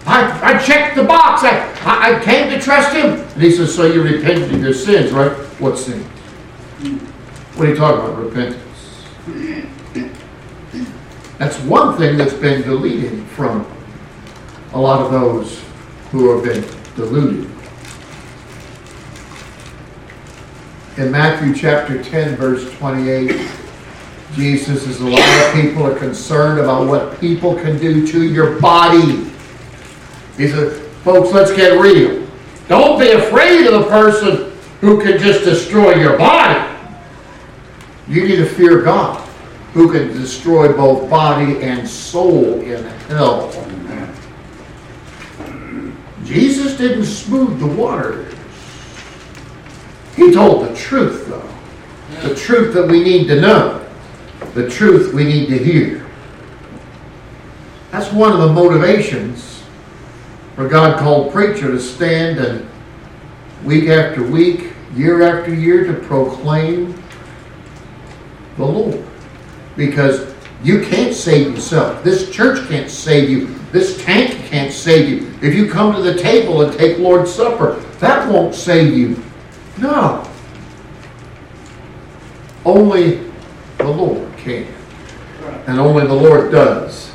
I, 0.06 0.56
I 0.56 0.58
checked 0.62 0.98
the 0.98 1.04
box. 1.06 1.44
I, 1.46 1.60
I, 1.86 2.18
I 2.20 2.24
came 2.26 2.50
to 2.50 2.60
trust 2.60 2.94
him. 2.94 3.22
And 3.22 3.42
he 3.42 3.52
says, 3.52 3.74
so 3.74 3.86
you 3.86 4.04
repented 4.04 4.54
of 4.54 4.62
your 4.62 4.74
sins, 4.74 5.14
right? 5.14 5.32
What 5.62 5.78
sins? 5.78 6.06
What 7.56 7.68
are 7.68 7.72
you 7.72 7.78
talking 7.78 8.02
about, 8.02 8.20
repentance? 8.22 9.06
That's 11.38 11.58
one 11.62 11.98
thing 11.98 12.18
that's 12.18 12.34
been 12.34 12.64
deleted 12.64 13.24
from 13.30 13.66
a 14.74 14.80
lot 14.80 15.02
of 15.02 15.10
those 15.10 15.64
who 16.12 16.36
have 16.36 16.44
been 16.44 16.66
deluded. 16.98 17.50
In 20.98 21.12
Matthew 21.12 21.56
chapter 21.56 22.04
10, 22.04 22.36
verse 22.36 22.70
28, 22.78 23.50
Jesus 24.38 24.84
says 24.84 25.02
a 25.02 25.10
lot 25.10 25.20
of 25.20 25.54
people 25.54 25.84
are 25.84 25.98
concerned 25.98 26.60
about 26.60 26.88
what 26.88 27.20
people 27.20 27.56
can 27.56 27.80
do 27.80 28.06
to 28.06 28.24
your 28.24 28.62
body. 28.62 29.28
He 30.38 30.48
said, 30.48 30.80
folks, 31.04 31.34
let's 31.34 31.52
get 31.52 31.82
real. 31.82 32.28
Don't 32.68 33.00
be 33.00 33.10
afraid 33.10 33.66
of 33.66 33.82
the 33.82 33.90
person 33.90 34.56
who 34.80 35.02
can 35.02 35.18
just 35.18 35.44
destroy 35.44 35.96
your 35.96 36.20
body. 36.20 36.72
You 38.08 38.28
need 38.28 38.36
to 38.36 38.46
fear 38.46 38.84
God 38.84 39.28
who 39.74 39.92
can 39.92 40.10
destroy 40.10 40.72
both 40.72 41.10
body 41.10 41.64
and 41.64 41.88
soul 41.88 42.62
in 42.62 42.84
hell. 43.10 43.52
Jesus 46.24 46.78
didn't 46.78 47.06
smooth 47.06 47.60
the 47.60 47.66
waters. 47.66 48.36
He 50.16 50.32
told 50.32 50.68
the 50.68 50.76
truth, 50.76 51.26
though. 51.28 51.50
The 52.28 52.36
truth 52.36 52.76
that 52.76 52.88
we 52.88 53.04
need 53.04 53.28
to 53.30 53.42
know. 53.42 53.87
The 54.58 54.68
truth 54.68 55.14
we 55.14 55.24
need 55.24 55.50
to 55.50 55.58
hear. 55.60 56.04
That's 57.92 58.12
one 58.12 58.32
of 58.32 58.40
the 58.40 58.52
motivations 58.52 59.62
for 60.56 60.68
God 60.68 60.98
called 60.98 61.32
preacher 61.32 61.70
to 61.70 61.80
stand 61.80 62.40
and 62.40 62.68
week 63.64 63.88
after 63.88 64.24
week, 64.24 64.74
year 64.96 65.22
after 65.22 65.54
year 65.54 65.86
to 65.86 65.94
proclaim 65.94 67.00
the 68.56 68.66
Lord 68.66 69.06
because 69.76 70.34
you 70.64 70.82
can't 70.82 71.14
save 71.14 71.54
yourself. 71.54 72.04
This 72.04 72.32
church 72.32 72.68
can't 72.68 72.90
save 72.90 73.30
you. 73.30 73.54
This 73.72 74.04
tank 74.04 74.44
can't 74.48 74.74
save 74.74 75.08
you. 75.08 75.32
If 75.48 75.54
you 75.54 75.70
come 75.70 75.94
to 75.94 76.02
the 76.02 76.20
table 76.20 76.64
and 76.64 76.76
take 76.76 76.98
Lord's 76.98 77.32
Supper, 77.32 77.76
that 78.00 78.28
won't 78.28 78.56
save 78.56 78.98
you. 78.98 79.24
No. 79.78 80.28
Only 82.66 83.24
the 83.78 83.88
Lord 83.88 84.28
can. 84.48 84.74
And 85.68 85.80
only 85.80 86.08
the 86.08 86.14
Lord 86.14 86.52
does. 86.52 87.12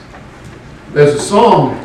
There's 0.92 1.14
a 1.14 1.20
song, 1.20 1.80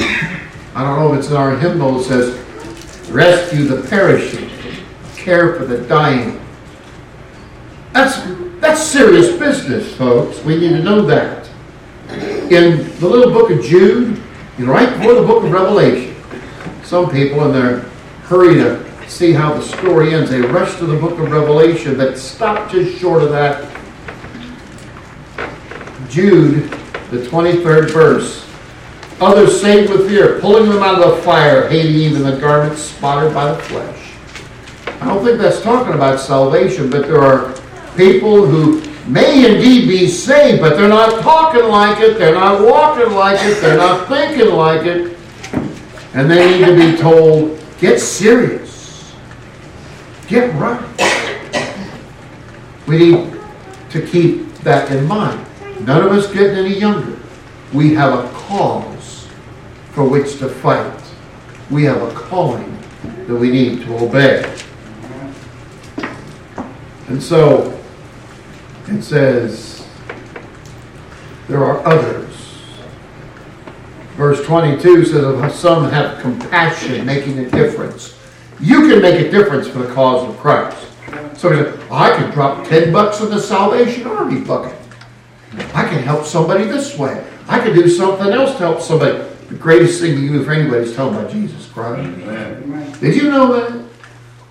I 0.76 0.84
don't 0.84 1.00
know 1.00 1.14
if 1.14 1.20
it's 1.20 1.30
in 1.30 1.38
our 1.38 1.58
hymnal, 1.58 2.00
that 2.00 2.04
says, 2.04 3.10
Rescue 3.10 3.64
the 3.64 3.88
perishing, 3.88 4.50
care 5.16 5.56
for 5.56 5.66
the 5.66 5.88
dying, 5.88 6.42
That's 7.94 8.84
serious 8.84 9.38
business, 9.40 9.96
folks. 9.96 10.44
We 10.44 10.58
need 10.60 10.70
to 10.70 10.84
know 10.84 11.04
that. 11.04 11.50
In 12.52 13.00
the 13.00 13.08
little 13.08 13.32
book 13.32 13.50
of 13.50 13.64
Jude, 13.64 14.22
right 14.60 14.90
before 14.98 15.14
the 15.16 15.26
book 15.26 15.44
of 15.44 15.52
Revelation, 15.52 16.16
some 16.84 17.10
people 17.10 17.46
in 17.46 17.54
their 17.54 17.80
hurry 18.24 18.56
to 18.56 18.86
see 19.08 19.32
how 19.32 19.54
the 19.54 19.62
story 19.62 20.14
ends, 20.14 20.30
they 20.30 20.42
rush 20.42 20.78
to 20.80 20.86
the 20.86 20.98
book 20.98 21.18
of 21.18 21.32
Revelation, 21.32 21.98
but 21.98 22.18
stop 22.18 22.70
just 22.70 23.00
short 23.00 23.24
of 23.24 23.30
that. 23.32 23.77
Jude, 26.18 26.64
the 27.12 27.20
23rd 27.20 27.92
verse. 27.92 28.50
Others 29.22 29.62
saved 29.62 29.92
with 29.92 30.10
fear, 30.10 30.40
pulling 30.40 30.68
them 30.68 30.82
out 30.82 31.00
of 31.00 31.16
the 31.16 31.22
fire, 31.22 31.70
hating 31.70 31.96
even 31.96 32.24
the 32.24 32.36
garments 32.38 32.82
spotted 32.82 33.36
by 33.36 33.54
the 33.54 33.60
flesh. 33.66 34.14
I 35.00 35.06
don't 35.06 35.24
think 35.24 35.38
that's 35.38 35.62
talking 35.62 35.94
about 35.94 36.20
salvation, 36.20 36.90
but 36.90 37.06
there 37.06 37.22
are 37.22 37.54
people 37.96 38.48
who 38.48 38.82
may 39.06 39.46
indeed 39.46 39.88
be 39.88 40.08
saved, 40.08 40.60
but 40.60 40.76
they're 40.76 40.90
not 40.90 41.22
talking 41.22 41.66
like 41.66 42.02
it, 42.02 42.18
they're 42.18 42.34
not 42.34 42.66
walking 42.66 43.14
like 43.14 43.40
it, 43.44 43.62
they're 43.62 43.78
not 43.78 44.08
thinking 44.08 44.56
like 44.56 44.88
it. 44.88 45.16
And 46.16 46.32
they 46.32 46.58
need 46.58 46.66
to 46.66 46.76
be 46.76 46.98
told, 46.98 47.64
get 47.78 48.00
serious. 48.00 49.14
Get 50.28 50.52
right. 50.56 50.84
We 52.88 52.98
need 52.98 53.40
to 53.92 54.02
keep 54.08 54.52
that 54.64 54.92
in 54.92 55.06
mind. 55.06 55.47
None 55.82 56.04
of 56.04 56.12
us 56.12 56.32
getting 56.32 56.58
any 56.58 56.80
younger. 56.80 57.18
We 57.74 57.94
have 57.94 58.14
a 58.14 58.30
cause 58.34 59.28
for 59.92 60.08
which 60.08 60.40
to 60.40 60.50
fight. 60.50 61.02
We 61.70 61.84
have 61.84 62.02
a 62.02 62.14
calling 62.14 62.78
that 63.28 63.36
we 63.36 63.50
need 63.50 63.82
to 63.86 63.98
obey. 63.98 64.56
And 67.08 67.22
so, 67.22 67.80
it 68.88 69.02
says, 69.02 69.88
there 71.48 71.64
are 71.64 71.86
others. 71.86 72.36
Verse 74.16 74.44
22 74.46 75.06
says, 75.06 75.60
some 75.60 75.90
have 75.90 76.22
compassion, 76.22 77.06
making 77.06 77.40
a 77.40 77.50
difference. 77.50 78.18
You 78.60 78.90
can 78.90 79.02
make 79.02 79.26
a 79.26 79.30
difference 79.30 79.68
for 79.68 79.80
the 79.80 79.94
cause 79.94 80.28
of 80.28 80.38
Christ. 80.38 80.88
So 81.38 81.52
he 81.52 81.58
said, 81.58 81.80
I 81.92 82.16
can 82.18 82.32
drop 82.32 82.68
10 82.68 82.92
bucks 82.92 83.22
in 83.22 83.30
the 83.30 83.40
Salvation 83.40 84.08
Army 84.08 84.42
bucket. 84.42 84.77
I 85.74 85.88
can 85.88 86.04
help 86.04 86.26
somebody 86.26 86.66
this 86.66 86.98
way. 86.98 87.26
I 87.48 87.60
can 87.60 87.74
do 87.74 87.90
something 87.90 88.28
else 88.28 88.52
to 88.54 88.58
help 88.58 88.82
somebody. 88.82 89.18
The 89.50 89.56
greatest 89.56 90.02
thing 90.02 90.22
you 90.22 90.28
can 90.28 90.38
do 90.40 90.44
for 90.44 90.52
anybody 90.52 90.84
is 90.84 90.96
tell 90.96 91.10
them 91.10 91.20
about 91.20 91.32
Jesus 91.32 91.68
Christ. 91.70 92.02
Amen. 92.02 92.92
Did 93.00 93.16
you 93.16 93.32
know 93.32 93.54
that? 93.54 93.88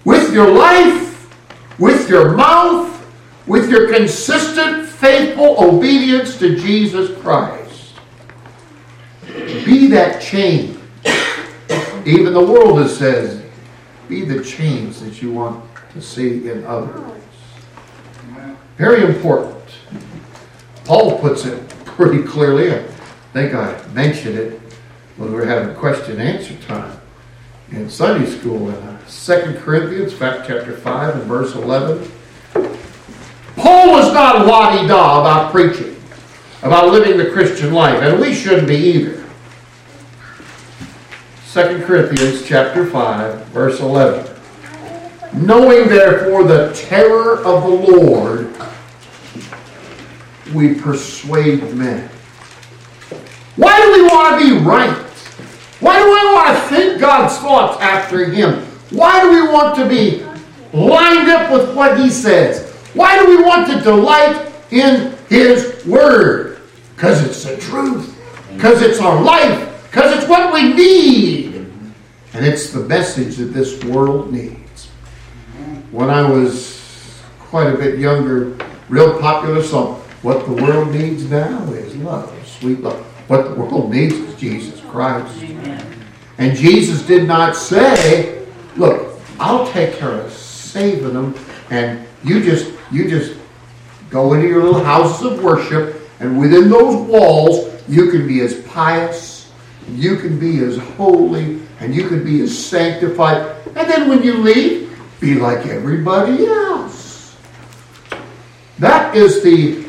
With 0.05 0.33
your 0.33 0.51
life, 0.51 1.29
with 1.79 2.09
your 2.09 2.35
mouth, 2.35 2.93
with 3.47 3.71
your 3.71 3.93
consistent, 3.93 4.89
faithful 4.89 5.57
obedience 5.63 6.39
to 6.39 6.57
Jesus 6.57 7.17
Christ. 7.21 7.95
Be 9.27 9.89
that 9.89 10.23
change. 10.23 10.79
Even 12.07 12.33
the 12.33 12.45
world 12.45 12.79
has 12.81 12.97
says, 12.97 13.45
be 14.09 14.25
the 14.25 14.43
change 14.43 14.99
that 15.01 15.21
you 15.21 15.33
want 15.33 15.65
to 15.93 16.01
see 16.01 16.49
in 16.49 16.65
others. 16.65 17.21
Very 18.79 19.05
important. 19.05 19.56
Paul 20.87 21.19
puts 21.19 21.45
it 21.45 21.69
pretty 21.85 22.23
clearly. 22.23 22.73
I 22.73 22.83
think 23.33 23.55
I 23.55 23.85
mentioned 23.89 24.39
it 24.39 24.61
when 25.17 25.31
we 25.31 25.35
were 25.35 25.45
having 25.45 25.75
question 25.75 26.21
answer 26.21 26.55
time 26.69 27.01
in 27.73 27.91
Sunday 27.91 28.31
school 28.31 28.69
in 28.69 28.77
uh, 28.77 28.99
2 29.09 29.59
Corinthians, 29.59 30.13
chapter 30.17 30.77
5 30.77 31.17
and 31.17 31.25
verse 31.25 31.57
11. 31.57 32.09
Paul 33.57 33.91
was 33.91 34.13
not 34.13 34.47
la-di-da 34.47 35.21
about 35.21 35.51
preaching, 35.51 35.97
about 36.63 36.93
living 36.93 37.19
the 37.19 37.31
Christian 37.33 37.73
life, 37.73 38.01
and 38.03 38.21
we 38.21 38.33
shouldn't 38.33 38.69
be 38.69 38.77
either. 38.77 39.25
2 41.53 41.85
Corinthians 41.85 42.47
chapter 42.47 42.87
5, 42.87 43.47
verse 43.47 43.81
11. 43.81 44.33
Knowing 45.35 45.89
therefore 45.89 46.45
the 46.45 46.73
terror 46.75 47.39
of 47.45 47.65
the 47.65 47.93
Lord, 47.93 48.55
we 50.57 50.75
persuade 50.75 51.63
men. 51.75 52.09
Why 53.57 53.81
do 53.81 53.93
we 53.93 54.09
want 54.09 54.41
to 54.41 54.59
be 54.59 54.65
right? 54.65 54.97
Why 55.81 55.99
do 55.99 56.07
we 56.07 56.35
want 56.35 56.57
to 56.57 56.75
think 56.75 57.01
God's 57.01 57.37
thoughts 57.39 57.81
after 57.81 58.25
Him? 58.25 58.65
Why 58.91 59.21
do 59.21 59.31
we 59.31 59.53
want 59.53 59.77
to 59.77 59.89
be 59.89 60.25
lined 60.73 61.29
up 61.29 61.53
with 61.53 61.77
what 61.77 62.01
He 62.01 62.11
says? 62.11 62.73
Why 62.95 63.19
do 63.19 63.29
we 63.29 63.43
want 63.43 63.69
to 63.69 63.81
delight 63.81 64.53
in 64.71 65.15
His 65.29 65.85
Word? 65.85 66.61
Because 66.95 67.23
it's 67.25 67.45
the 67.45 67.59
truth. 67.59 68.19
Because 68.55 68.81
it's 68.81 69.01
our 69.01 69.23
life. 69.23 69.87
Because 69.91 70.17
it's 70.17 70.29
what 70.29 70.53
we 70.53 70.73
need. 70.73 71.55
And 72.33 72.45
it's 72.45 72.71
the 72.71 72.81
message 72.81 73.37
that 73.37 73.47
this 73.47 73.83
world 73.85 74.33
needs. 74.33 74.87
When 75.91 76.09
I 76.09 76.29
was 76.29 77.23
quite 77.39 77.73
a 77.73 77.77
bit 77.77 77.99
younger, 77.99 78.57
real 78.89 79.19
popular 79.21 79.63
song, 79.63 80.03
What 80.23 80.47
the 80.47 80.53
World 80.53 80.93
Needs 80.93 81.31
Now 81.31 81.63
is 81.73 81.95
Love, 81.97 82.33
Sweet 82.47 82.81
Love. 82.81 83.05
What 83.29 83.49
the 83.49 83.55
world 83.55 83.91
needs 83.95 84.15
is 84.15 84.35
Jesus 84.37 84.81
Christ. 84.81 85.43
And 86.39 86.57
Jesus 86.57 87.03
did 87.03 87.27
not 87.27 87.57
say, 87.57 88.47
Look, 88.77 89.19
I'll 89.39 89.67
take 89.73 89.95
care 89.95 90.21
of 90.21 90.33
saving 90.33 91.15
them, 91.15 91.35
and 91.71 92.07
you 92.23 92.43
just 92.43 92.73
you 92.91 93.09
just 93.09 93.39
go 94.11 94.35
into 94.35 94.47
your 94.47 94.63
little 94.63 94.85
houses 94.85 95.33
of 95.33 95.43
worship, 95.43 96.01
and 96.21 96.39
within 96.39 96.71
those 96.71 97.09
walls, 97.09 97.73
you 97.89 98.11
can 98.11 98.27
be 98.27 98.41
as 98.41 98.61
pious, 98.63 99.53
you 99.91 100.17
can 100.17 100.39
be 100.39 100.63
as 100.63 100.77
holy, 100.79 101.61
and 101.81 101.95
you 101.95 102.09
can 102.09 102.25
be 102.25 102.43
as 102.43 102.57
sanctified. 102.57 103.57
And 103.75 103.91
then 103.91 104.09
when 104.09 104.23
you 104.23 104.35
leave, 104.35 104.99
be 105.21 105.35
like 105.35 105.67
everybody 105.67 106.47
else. 106.47 107.37
That 108.79 109.17
is 109.17 109.43
the 109.43 109.86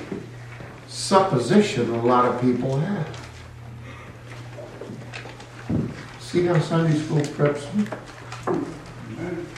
supposition 1.07 1.89
a 1.93 2.03
lot 2.03 2.25
of 2.25 2.41
people 2.41 2.77
have. 2.77 3.07
See 6.19 6.45
how 6.45 6.59
Sunday 6.59 6.99
school 6.99 7.21
preps 7.21 7.73
me? 7.73 7.87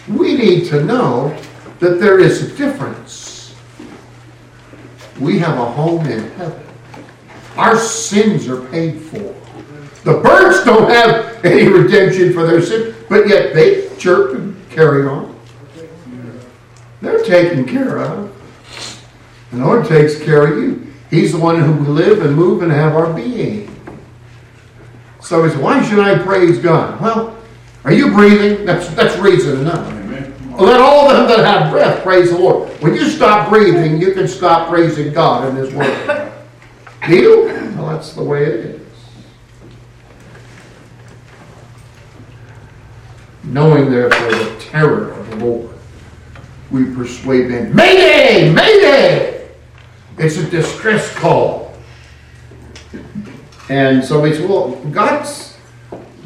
We 0.08 0.38
need 0.38 0.66
to 0.66 0.84
know 0.84 1.36
that 1.80 2.00
there 2.00 2.20
is 2.20 2.44
a 2.44 2.56
difference 2.56 3.56
we 5.20 5.40
have 5.40 5.58
a 5.58 5.66
home 5.66 6.06
in 6.06 6.30
heaven. 6.34 6.64
Our 7.58 7.78
sins 7.78 8.48
are 8.48 8.62
paid 8.70 9.02
for. 9.02 9.36
The 10.04 10.22
birds 10.22 10.64
don't 10.64 10.90
have 10.90 11.44
any 11.44 11.68
redemption 11.68 12.32
for 12.32 12.46
their 12.46 12.62
sin, 12.62 12.96
but 13.10 13.28
yet 13.28 13.56
they 13.56 13.90
chirp 13.98 14.36
and 14.36 14.70
carry 14.70 15.08
on. 15.08 15.36
They're 17.02 17.24
taken 17.26 17.66
care 17.66 17.98
of. 17.98 18.34
The 19.52 19.58
Lord 19.58 19.88
takes 19.88 20.22
care 20.22 20.46
of 20.46 20.58
you. 20.64 20.89
He's 21.10 21.32
the 21.32 21.40
one 21.40 21.60
who 21.62 21.74
we 21.74 21.88
live 21.88 22.24
and 22.24 22.36
move 22.36 22.62
and 22.62 22.72
have 22.72 22.96
our 22.96 23.12
being. 23.14 23.76
So 25.22 25.44
he 25.44 25.50
said, 25.52 25.62
why 25.62 25.84
should 25.84 26.00
I 26.00 26.18
praise 26.20 26.60
God? 26.60 27.02
Well, 27.02 27.36
are 27.84 27.94
you 27.94 28.12
breathing? 28.12 28.66
That's, 28.66 28.90
that's 28.90 29.18
reason 29.18 29.62
enough. 29.62 29.96
Let 30.60 30.82
all 30.82 31.08
them 31.08 31.28
that 31.28 31.40
have 31.46 31.72
breath 31.72 32.04
praise 32.04 32.32
the 32.32 32.38
Lord. 32.38 32.70
When 32.82 32.94
you 32.94 33.06
stop 33.06 33.50
breathing, 33.50 34.02
you 34.02 34.14
can 34.14 34.28
stop 34.28 34.68
praising 34.68 35.14
God 35.14 35.48
in 35.48 35.56
His 35.56 35.74
Word. 35.74 36.32
Do 37.08 37.16
you? 37.16 37.46
Well, 37.78 37.88
that's 37.88 38.14
the 38.14 38.24
way 38.24 38.44
it 38.44 38.66
is. 38.66 38.82
Knowing 43.46 43.90
therefore 43.90 44.32
the 44.32 44.60
terror 44.60 45.12
of 45.14 45.30
the 45.30 45.46
Lord, 45.46 45.70
we 46.72 46.94
persuade 46.94 47.50
men, 47.50 47.74
Mayday! 47.74 48.52
Mayday! 48.54 49.39
It's 50.20 50.38
a 50.38 50.50
distress 50.50 51.16
call. 51.16 51.74
And 53.70 54.04
somebody 54.04 54.36
said, 54.36 54.50
well, 54.50 54.76
God's 54.92 55.58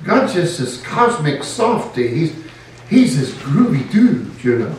God's 0.03 0.33
just 0.33 0.59
this 0.59 0.81
cosmic 0.81 1.43
softy. 1.43 2.07
He's 2.07 2.35
He's 2.89 3.19
this 3.19 3.31
groovy 3.35 3.89
dude, 3.91 4.43
you 4.43 4.59
know. 4.59 4.75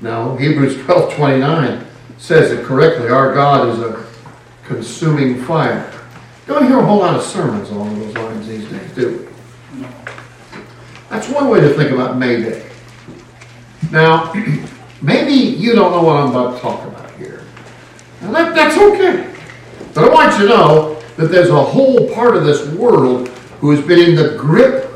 Now, 0.00 0.36
Hebrews 0.36 0.76
12 0.84 1.14
29 1.14 1.86
says 2.18 2.52
it 2.52 2.64
correctly. 2.64 3.08
Our 3.08 3.34
God 3.34 3.68
is 3.68 3.80
a 3.80 4.06
consuming 4.64 5.42
fire. 5.42 5.92
Don't 6.46 6.66
hear 6.66 6.78
a 6.78 6.86
whole 6.86 6.98
lot 6.98 7.16
of 7.16 7.22
sermons 7.22 7.70
along 7.70 7.98
those 7.98 8.14
lines 8.14 8.46
these 8.46 8.68
days, 8.68 8.92
do 8.94 9.28
we? 9.74 9.86
That's 11.10 11.28
one 11.28 11.48
way 11.48 11.60
to 11.60 11.74
think 11.74 11.90
about 11.90 12.16
Mayday. 12.16 12.64
Now, 13.90 14.32
maybe 15.02 15.32
you 15.32 15.74
don't 15.74 15.90
know 15.90 16.02
what 16.02 16.16
I'm 16.16 16.30
about 16.30 16.54
to 16.54 16.60
talk. 16.60 16.85
And 18.20 18.34
that, 18.34 18.54
that's 18.54 18.76
okay. 18.78 19.32
But 19.94 20.04
I 20.04 20.14
want 20.14 20.32
you 20.38 20.46
to 20.46 20.48
know 20.48 21.02
that 21.16 21.28
there's 21.28 21.48
a 21.48 21.62
whole 21.62 22.12
part 22.14 22.36
of 22.36 22.44
this 22.44 22.66
world 22.74 23.28
who 23.60 23.70
has 23.70 23.84
been 23.86 23.98
in 23.98 24.14
the 24.14 24.36
grip 24.36 24.90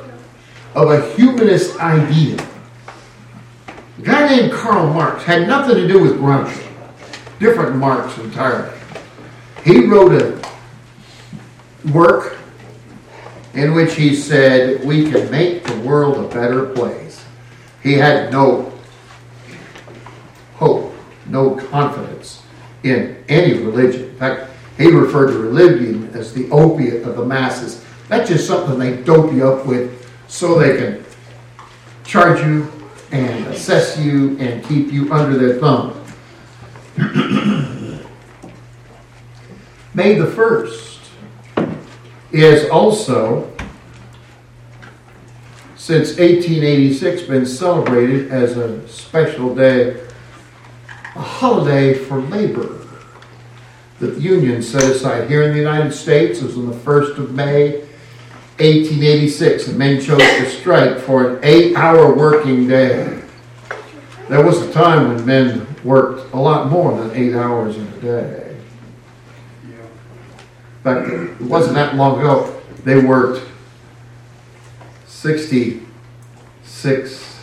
of 0.75 0.91
a 0.91 1.11
humanist 1.15 1.79
idea. 1.79 2.37
A 3.99 4.03
guy 4.03 4.29
named 4.29 4.53
Karl 4.53 4.93
Marx 4.93 5.25
had 5.25 5.49
nothing 5.49 5.77
to 5.77 5.89
do 5.89 6.03
with 6.03 6.19
Groucho. 6.19 6.67
different 7.39 7.77
Marx 7.77 8.17
entirely. 8.19 8.77
He 9.65 9.87
wrote 9.87 10.21
a 10.21 10.41
work 11.93 12.39
in 13.55 13.75
which 13.75 13.95
he 13.95 14.15
said, 14.15 14.85
We 14.85 15.11
can 15.11 15.31
make 15.31 15.65
the 15.65 15.79
world 15.81 16.19
a 16.19 16.29
better 16.29 16.67
place. 16.67 17.25
He 17.83 17.95
had 17.95 18.31
no 18.31 18.73
hope, 20.55 20.95
no 21.27 21.57
confidence 21.57 22.40
in 22.83 23.23
any 23.29 23.55
religion. 23.55 24.05
In 24.11 24.17
fact, 24.17 24.51
he 24.77 24.91
referred 24.91 25.33
to 25.33 25.39
religion 25.39 26.11
as 26.15 26.33
the 26.33 26.49
opiate 26.51 27.03
of 27.03 27.17
the 27.17 27.25
masses. 27.25 27.85
That's 28.09 28.29
just 28.29 28.47
something 28.47 28.79
they 28.79 29.03
dope 29.03 29.33
you 29.33 29.49
up 29.49 29.67
with 29.67 30.11
so 30.29 30.59
they 30.59 30.77
can 30.77 31.05
charge 32.05 32.41
you 32.41 32.71
and 33.13 33.47
assess 33.49 33.99
you 33.99 34.39
and 34.39 34.65
keep 34.65 34.93
you 34.93 35.13
under 35.13 35.37
their 35.37 35.59
thumb. 35.59 35.97
May 39.95 40.15
the 40.15 40.27
1st 40.27 40.99
is 42.33 42.71
also, 42.71 43.51
since 45.77 46.11
1886, 46.11 47.23
been 47.23 47.45
celebrated 47.45 48.31
as 48.31 48.57
a 48.57 48.87
special 48.89 49.55
day, 49.55 50.01
a 51.15 51.21
holiday 51.21 51.95
for 51.95 52.21
labor 52.21 52.87
that 53.99 54.15
the 54.15 54.21
Union 54.21 54.63
set 54.63 54.85
aside 54.85 55.29
here 55.29 55.43
in 55.43 55.53
the 55.53 55.59
United 55.59 55.93
States. 55.93 56.41
It 56.41 56.47
was 56.47 56.57
on 56.57 56.69
the 56.69 56.77
1st 56.77 57.19
of 57.19 57.33
May, 57.33 57.81
1886, 58.59 59.69
and 59.69 59.79
men 59.79 60.01
chose 60.01 60.19
to 60.19 60.49
strike 60.49 60.99
for 60.99 61.37
an 61.37 61.41
eight 61.43 61.77
hour 61.77 62.15
working 62.15 62.67
day. 62.67 63.23
There 64.29 64.45
was 64.45 64.63
a 64.63 64.73
time 64.73 65.09
when 65.09 65.27
men 65.27 65.67
worked 65.85 66.33
a 66.33 66.37
lot 66.37 66.71
more 66.71 66.97
than 66.97 67.11
eight 67.17 67.35
hours 67.35 67.77
in 67.77 67.87
a 67.87 68.01
day. 68.01 68.57
Fact, 70.83 71.11
it 71.11 71.41
wasn't 71.43 71.75
that 71.75 71.95
long 71.95 72.21
ago, 72.21 72.59
they 72.85 73.05
worked 73.05 73.47
66 75.07 77.41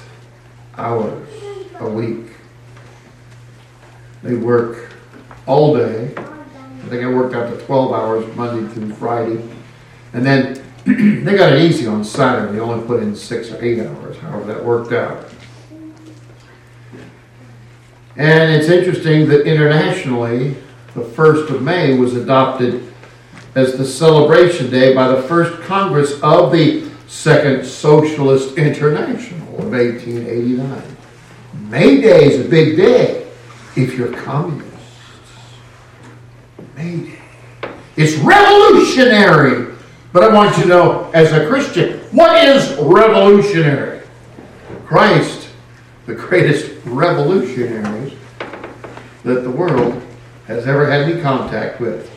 hours 0.75 1.27
a 1.79 1.87
week. 1.87 2.26
They 4.27 4.35
work 4.35 4.89
all 5.45 5.73
day. 5.73 6.13
I 6.17 6.89
think 6.89 7.01
I 7.01 7.07
worked 7.07 7.33
out 7.33 7.49
to 7.49 7.65
12 7.65 7.93
hours 7.93 8.35
Monday 8.35 8.73
through 8.73 8.93
Friday. 8.95 9.41
And 10.11 10.25
then 10.25 10.61
they 11.23 11.37
got 11.37 11.53
it 11.53 11.61
easy 11.61 11.87
on 11.87 12.03
Saturday. 12.03 12.51
They 12.51 12.59
only 12.59 12.85
put 12.85 13.01
in 13.01 13.15
six 13.15 13.49
or 13.51 13.63
eight 13.63 13.79
hours, 13.79 14.17
however 14.17 14.43
that 14.53 14.65
worked 14.65 14.91
out. 14.91 15.29
And 18.17 18.51
it's 18.51 18.67
interesting 18.67 19.29
that 19.29 19.45
internationally, 19.45 20.57
the 20.93 21.03
1st 21.03 21.49
of 21.49 21.61
May 21.61 21.97
was 21.97 22.17
adopted 22.17 22.91
as 23.55 23.77
the 23.77 23.85
celebration 23.85 24.69
day 24.69 24.93
by 24.93 25.07
the 25.07 25.21
first 25.21 25.61
Congress 25.61 26.19
of 26.21 26.51
the 26.51 26.89
Second 27.07 27.65
Socialist 27.65 28.57
International 28.57 29.47
of 29.59 29.71
1889. 29.71 30.83
May 31.69 32.01
Day 32.01 32.25
is 32.25 32.45
a 32.45 32.49
big 32.49 32.75
day 32.75 33.26
if 33.77 33.93
you're 33.93 34.11
communists. 34.11 34.73
May 36.75 36.97
Day. 36.97 37.19
It's 37.95 38.15
revolutionary. 38.17 39.75
But 40.13 40.23
I 40.23 40.33
want 40.33 40.57
you 40.57 40.63
to 40.63 40.69
know, 40.69 41.11
as 41.13 41.31
a 41.31 41.47
Christian, 41.47 41.99
what 42.11 42.43
is 42.43 42.75
revolutionary? 42.81 44.01
Christ, 44.85 45.49
the 46.05 46.15
greatest 46.15 46.73
revolutionary 46.85 48.17
that 49.23 49.41
the 49.41 49.51
world 49.51 50.01
has 50.47 50.65
ever 50.65 50.89
had 50.89 51.01
any 51.01 51.21
contact 51.21 51.79
with. 51.81 52.09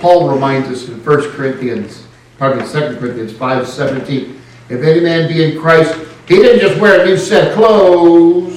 Paul 0.00 0.28
reminds 0.28 0.68
us 0.68 0.88
in 0.88 1.02
1 1.02 1.30
Corinthians, 1.30 2.06
probably 2.38 2.66
2 2.68 2.98
Corinthians 2.98 3.32
5 3.32 3.66
17, 3.66 4.42
if 4.68 4.82
any 4.82 5.00
man 5.00 5.28
be 5.28 5.44
in 5.44 5.60
Christ, 5.60 5.94
he 6.26 6.36
didn't 6.36 6.60
just 6.60 6.80
wear 6.80 7.02
a 7.02 7.06
new 7.06 7.16
set 7.16 7.48
of 7.48 7.54
clothes, 7.54 8.55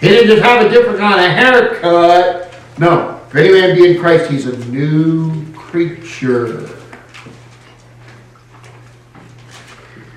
he 0.00 0.08
didn't 0.08 0.28
just 0.28 0.42
have 0.42 0.64
a 0.64 0.68
different 0.68 0.98
kind 0.98 1.20
of 1.20 1.30
haircut. 1.30 2.54
No, 2.78 3.20
if 3.28 3.34
any 3.34 3.52
man 3.52 3.76
be 3.76 3.92
in 3.92 4.00
Christ, 4.00 4.30
he's 4.30 4.46
a 4.46 4.56
new 4.66 5.52
creature. 5.54 6.68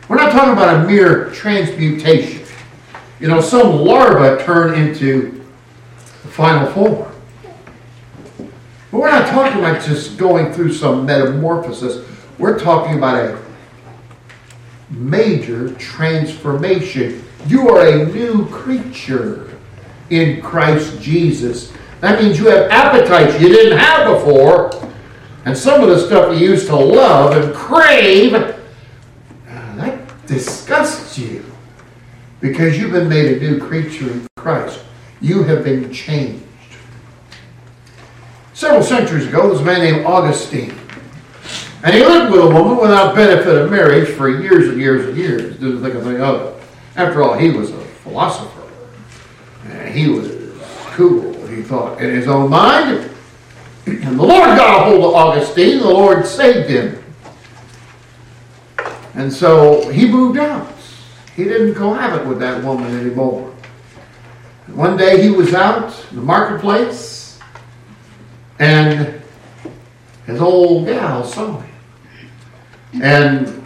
We're 0.07 0.17
not 0.17 0.31
talking 0.31 0.53
about 0.53 0.83
a 0.83 0.87
mere 0.87 1.31
transmutation. 1.31 2.45
You 3.19 3.27
know, 3.27 3.41
some 3.41 3.77
larva 3.77 4.43
turn 4.43 4.79
into 4.79 5.43
the 6.23 6.27
final 6.27 6.71
form. 6.71 7.11
But 8.91 9.01
we're 9.01 9.11
not 9.11 9.27
talking 9.27 9.59
about 9.59 9.83
just 9.83 10.17
going 10.17 10.53
through 10.53 10.73
some 10.73 11.05
metamorphosis. 11.05 12.07
We're 12.37 12.59
talking 12.59 12.97
about 12.97 13.15
a 13.15 13.41
major 14.89 15.73
transformation. 15.73 17.23
You 17.47 17.69
are 17.69 17.87
a 17.87 18.05
new 18.05 18.47
creature 18.47 19.56
in 20.09 20.41
Christ 20.41 21.01
Jesus. 21.01 21.71
That 22.01 22.21
means 22.21 22.37
you 22.37 22.47
have 22.47 22.69
appetites 22.69 23.41
you 23.41 23.49
didn't 23.49 23.77
have 23.77 24.13
before. 24.15 24.71
And 25.45 25.57
some 25.57 25.81
of 25.81 25.89
the 25.89 25.99
stuff 25.99 26.37
you 26.37 26.49
used 26.49 26.67
to 26.67 26.75
love 26.75 27.35
and 27.41 27.55
crave, 27.55 28.33
uh, 28.33 28.55
that 29.47 30.27
disgusts 30.27 31.17
you. 31.17 31.43
Because 32.41 32.77
you've 32.77 32.91
been 32.91 33.09
made 33.09 33.37
a 33.37 33.39
new 33.39 33.59
creature 33.59 34.11
in 34.11 34.27
Christ. 34.35 34.81
You 35.21 35.43
have 35.43 35.63
been 35.63 35.91
changed. 35.91 36.43
Several 38.53 38.83
centuries 38.83 39.27
ago, 39.27 39.41
there 39.43 39.51
was 39.51 39.61
a 39.61 39.65
man 39.65 39.79
named 39.79 40.05
Augustine. 40.05 40.77
And 41.83 41.95
he 41.95 42.03
lived 42.03 42.31
with 42.31 42.41
a 42.41 42.47
woman 42.47 42.77
without 42.77 43.15
benefit 43.15 43.55
of 43.55 43.71
marriage 43.71 44.09
for 44.09 44.29
years 44.29 44.67
and 44.69 44.79
years 44.79 45.07
and 45.07 45.17
years. 45.17 45.53
Didn't 45.57 45.81
think 45.81 45.95
a 45.95 46.01
thing 46.01 46.19
of 46.19 46.41
it. 46.41 46.63
After 46.95 47.23
all, 47.23 47.37
he 47.37 47.51
was 47.51 47.69
a 47.71 47.79
philosopher. 48.03 48.56
And 49.69 49.93
he 49.93 50.09
was 50.09 50.31
cool, 50.95 51.33
he 51.47 51.61
thought, 51.61 52.01
in 52.01 52.09
his 52.09 52.27
own 52.27 52.49
mind. 52.49 53.09
And 53.85 54.19
the 54.19 54.23
Lord 54.23 54.57
got 54.57 54.81
a 54.81 54.89
hold 54.89 55.05
of 55.05 55.13
Augustine. 55.13 55.79
The 55.79 55.87
Lord 55.87 56.25
saved 56.25 56.69
him. 56.69 57.03
And 59.13 59.31
so 59.31 59.89
he 59.89 60.07
moved 60.07 60.37
out. 60.37 60.71
He 61.35 61.43
didn't 61.43 61.75
cohabit 61.75 62.27
with 62.27 62.39
that 62.39 62.63
woman 62.63 62.99
anymore. 62.99 63.53
One 64.67 64.97
day 64.97 65.21
he 65.21 65.29
was 65.29 65.53
out 65.53 65.93
in 66.09 66.17
the 66.17 66.21
marketplace 66.21 67.39
and 68.59 69.21
his 70.25 70.41
old 70.41 70.85
gal 70.85 71.23
saw 71.23 71.59
him. 71.59 71.71
And 73.01 73.63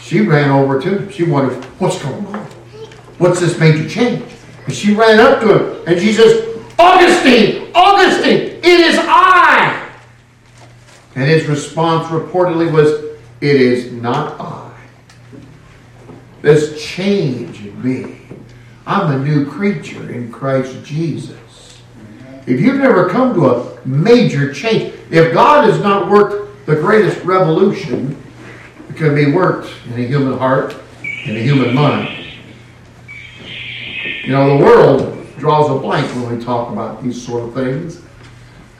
she 0.00 0.20
ran 0.20 0.50
over 0.50 0.80
to 0.80 0.98
him. 0.98 1.10
She 1.10 1.24
wondered, 1.24 1.62
what's 1.78 2.02
going 2.02 2.26
on? 2.26 2.46
What's 3.18 3.40
this 3.40 3.58
major 3.58 3.88
change? 3.88 4.24
And 4.66 4.74
she 4.74 4.94
ran 4.94 5.20
up 5.20 5.40
to 5.40 5.58
him 5.58 5.84
and 5.86 6.00
she 6.00 6.12
says, 6.12 6.58
Augustine, 6.78 7.70
Augustine, 7.74 8.58
it 8.62 8.64
is 8.64 8.98
I. 8.98 9.90
And 11.14 11.28
his 11.28 11.46
response 11.46 12.08
reportedly 12.08 12.72
was, 12.72 12.90
It 13.40 13.60
is 13.60 13.92
not 13.92 14.40
I. 14.40 14.72
There's 16.42 16.82
change 16.82 17.64
in 17.64 17.82
me. 17.82 18.20
I'm 18.86 19.20
a 19.20 19.24
new 19.24 19.46
creature 19.46 20.10
in 20.10 20.30
Christ 20.30 20.84
Jesus. 20.84 21.80
If 22.46 22.60
you've 22.60 22.80
never 22.80 23.08
come 23.08 23.34
to 23.34 23.46
a 23.46 23.86
major 23.86 24.52
change, 24.52 24.94
if 25.10 25.32
God 25.32 25.70
has 25.70 25.80
not 25.80 26.10
worked 26.10 26.66
the 26.66 26.74
greatest 26.74 27.24
revolution 27.24 28.20
it 28.94 28.96
can 28.96 29.14
be 29.14 29.32
worked 29.32 29.72
in 29.86 29.94
a 29.94 30.06
human 30.06 30.38
heart, 30.38 30.76
in 31.02 31.36
a 31.36 31.40
human 31.40 31.74
mind. 31.74 32.23
You 34.24 34.32
know, 34.32 34.56
the 34.56 34.64
world 34.64 35.36
draws 35.36 35.70
a 35.70 35.78
blank 35.78 36.06
when 36.16 36.38
we 36.38 36.42
talk 36.42 36.72
about 36.72 37.02
these 37.02 37.20
sort 37.20 37.42
of 37.42 37.52
things. 37.52 38.00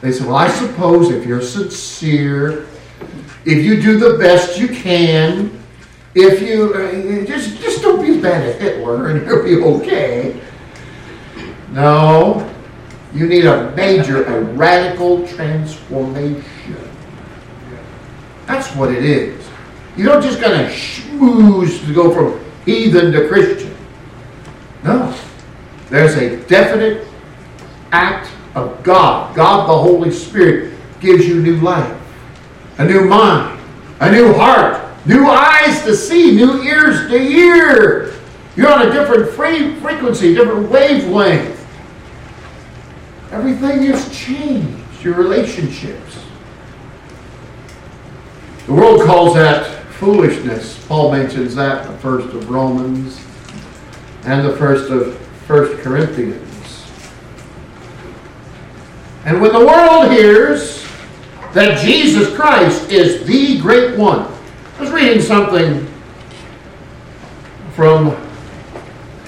They 0.01 0.11
say, 0.11 0.25
well, 0.25 0.37
I 0.37 0.49
suppose 0.49 1.11
if 1.11 1.27
you're 1.27 1.43
sincere, 1.43 2.67
if 3.45 3.63
you 3.63 3.81
do 3.83 3.99
the 3.99 4.17
best 4.17 4.59
you 4.59 4.69
can, 4.69 5.63
if 6.15 6.41
you 6.41 6.73
uh, 6.73 7.27
just 7.27 7.61
just 7.61 7.83
don't 7.83 8.01
be 8.01 8.23
bad 8.23 8.43
as 8.43 8.59
Hitler 8.59 9.09
and 9.09 9.27
you'll 9.27 9.45
be 9.45 9.57
okay. 9.63 10.41
No, 11.73 12.51
you 13.13 13.27
need 13.27 13.45
a 13.45 13.71
major, 13.73 14.25
a 14.25 14.45
radical 14.45 15.27
transformation. 15.29 16.43
That's 18.47 18.75
what 18.77 18.93
it 18.93 19.05
is. 19.05 19.47
You 19.95 20.07
don't 20.07 20.23
just 20.23 20.41
kind 20.41 20.55
of 20.55 20.71
schmooze 20.71 21.85
to 21.85 21.93
go 21.93 22.15
from 22.15 22.43
heathen 22.65 23.13
to 23.13 23.29
Christian. 23.29 23.77
No. 24.85 25.15
There's 25.91 26.17
a 26.17 26.37
definite 26.47 27.07
act 27.93 28.31
of 28.55 28.83
God. 28.83 29.35
God 29.37 29.69
the 29.69 29.77
Holy 29.77 30.11
Spirit 30.11 30.75
gives 31.01 31.27
you 31.27 31.43
new 31.43 31.57
life, 31.57 32.01
a 32.79 32.85
new 32.85 33.05
mind, 33.05 33.61
a 34.01 34.11
new 34.11 34.33
heart, 34.33 34.83
new 35.07 35.27
eyes 35.27 35.83
to 35.83 35.95
see, 35.95 36.35
new 36.35 36.63
ears 36.63 37.11
to 37.11 37.19
hear. 37.19 38.15
You're 38.57 38.73
on 38.73 38.89
a 38.89 38.93
different 38.93 39.31
frequency, 39.31 40.35
different 40.35 40.71
wavelength. 40.71 41.67
everything 43.31 43.83
has 43.83 44.17
changed. 44.17 44.83
Your 45.05 45.15
relationships. 45.17 46.19
The 48.67 48.73
world 48.73 49.03
calls 49.03 49.35
that 49.35 49.85
foolishness. 49.93 50.83
Paul 50.87 51.13
mentions 51.13 51.55
that 51.57 51.85
in 51.85 51.93
the 51.93 51.99
first 51.99 52.35
of 52.35 52.49
Romans 52.49 53.23
and 54.25 54.47
the 54.49 54.57
first 54.57 54.91
of 54.91 55.19
First 55.47 55.83
Corinthians. 55.83 56.87
And 59.25 59.41
when 59.41 59.53
the 59.53 59.65
world 59.65 60.13
hears 60.13 60.87
that 61.53 61.83
Jesus 61.83 62.35
Christ 62.35 62.91
is 62.91 63.27
the 63.27 63.61
great 63.61 63.99
one, 63.99 64.21
I 64.21 64.81
was 64.81 64.91
reading 64.91 65.23
something 65.23 65.87
from 67.75 68.09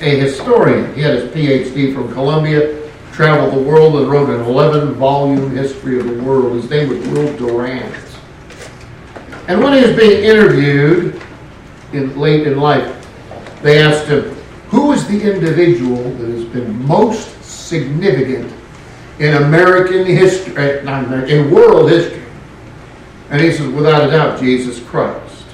a 0.00 0.20
historian. 0.20 0.94
He 0.94 1.00
had 1.00 1.14
his 1.14 1.32
PhD 1.32 1.94
from 1.94 2.12
Columbia, 2.12 2.90
traveled 3.12 3.54
the 3.54 3.68
world, 3.68 3.96
and 3.96 4.08
wrote 4.08 4.28
an 4.28 4.40
11 4.40 4.94
volume 4.94 5.50
history 5.56 5.98
of 5.98 6.06
the 6.06 6.22
world. 6.22 6.54
His 6.56 6.68
name 6.68 6.88
was 6.88 7.06
Will 7.08 7.36
Durant. 7.36 7.94
And 9.48 9.62
when 9.62 9.72
he 9.72 9.80
was 9.86 9.96
being 9.96 10.24
interviewed 10.24 11.22
in, 11.92 12.18
late 12.18 12.46
in 12.46 12.58
life, 12.58 12.92
they 13.62 13.80
asked 13.80 14.08
him, 14.08 14.35
Who 14.76 14.92
is 14.92 15.08
the 15.08 15.32
individual 15.32 16.02
that 16.02 16.28
has 16.28 16.44
been 16.44 16.86
most 16.86 17.42
significant 17.42 18.52
in 19.18 19.42
American 19.42 20.04
history, 20.04 20.54
uh, 20.54 20.82
not 20.82 21.04
American, 21.04 21.38
in 21.38 21.50
world 21.50 21.90
history? 21.90 22.22
And 23.30 23.40
he 23.40 23.52
says, 23.52 23.72
Without 23.72 24.06
a 24.06 24.10
doubt, 24.10 24.38
Jesus 24.38 24.78
Christ. 24.84 25.46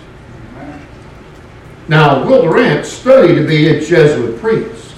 Now, 1.87 2.27
Will 2.27 2.43
Durant 2.43 2.85
studied 2.85 3.37
to 3.37 3.47
be 3.47 3.69
a 3.69 3.81
Jesuit 3.81 4.41
priest. 4.41 4.93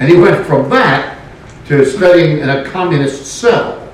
And 0.00 0.10
he 0.10 0.16
went 0.16 0.46
from 0.46 0.70
that 0.70 1.18
to 1.66 1.84
studying 1.84 2.38
in 2.38 2.48
a 2.48 2.64
communist 2.64 3.26
cell. 3.26 3.92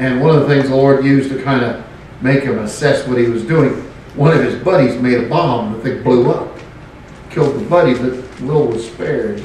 And 0.00 0.20
one 0.20 0.34
of 0.34 0.40
the 0.40 0.48
things 0.48 0.70
the 0.70 0.74
Lord 0.74 1.04
used 1.04 1.30
to 1.30 1.40
kind 1.40 1.64
of 1.64 1.86
make 2.20 2.42
him 2.42 2.58
assess 2.58 3.06
what 3.06 3.16
he 3.16 3.28
was 3.28 3.44
doing, 3.44 3.74
one 4.16 4.36
of 4.36 4.42
his 4.42 4.60
buddies 4.60 5.00
made 5.00 5.22
a 5.22 5.28
bomb. 5.28 5.74
The 5.74 5.78
thing 5.78 6.02
blew 6.02 6.32
up, 6.32 6.57
killed 7.30 7.56
the 7.60 7.64
buddy, 7.68 7.94
but 7.94 8.40
Will 8.40 8.66
was 8.66 8.86
spared. 8.86 9.42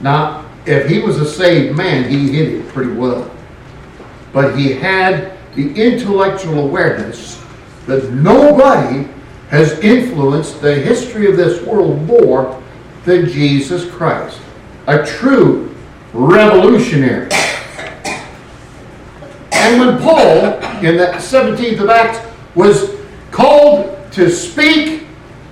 Now, 0.00 0.46
if 0.66 0.88
he 0.88 1.00
was 1.00 1.18
a 1.20 1.26
saved 1.26 1.76
man, 1.76 2.08
he 2.08 2.30
hid 2.30 2.48
it 2.54 2.68
pretty 2.68 2.92
well. 2.92 3.30
But 4.32 4.56
he 4.56 4.72
had 4.72 5.36
the 5.54 5.72
intellectual 5.74 6.60
awareness 6.60 7.42
that 7.86 8.12
nobody 8.12 9.08
has 9.48 9.78
influenced 9.80 10.60
the 10.60 10.74
history 10.74 11.28
of 11.28 11.36
this 11.36 11.60
world 11.62 12.02
more 12.02 12.62
than 13.04 13.26
Jesus 13.26 13.90
Christ. 13.90 14.40
A 14.86 15.04
true 15.04 15.74
revolutionary. 16.12 17.28
And 19.52 19.80
when 19.80 19.98
Paul, 19.98 20.54
in 20.84 20.96
the 20.96 21.12
17th 21.16 21.80
of 21.80 21.90
Acts, 21.90 22.26
was 22.54 22.96
called 23.30 23.96
to 24.12 24.30
speak 24.30 24.99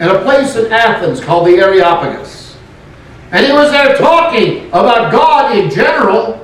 in 0.01 0.09
a 0.09 0.23
place 0.23 0.57
in 0.57 0.73
Athens 0.73 1.21
called 1.21 1.47
the 1.47 1.57
Areopagus, 1.57 2.57
and 3.31 3.45
he 3.45 3.53
was 3.53 3.71
there 3.71 3.97
talking 3.97 4.69
about 4.69 5.13
God 5.13 5.57
in 5.57 5.71
general, 5.71 6.35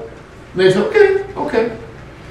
And 0.52 0.60
they 0.60 0.70
said, 0.70 0.82
okay, 0.86 1.24
okay. 1.34 1.78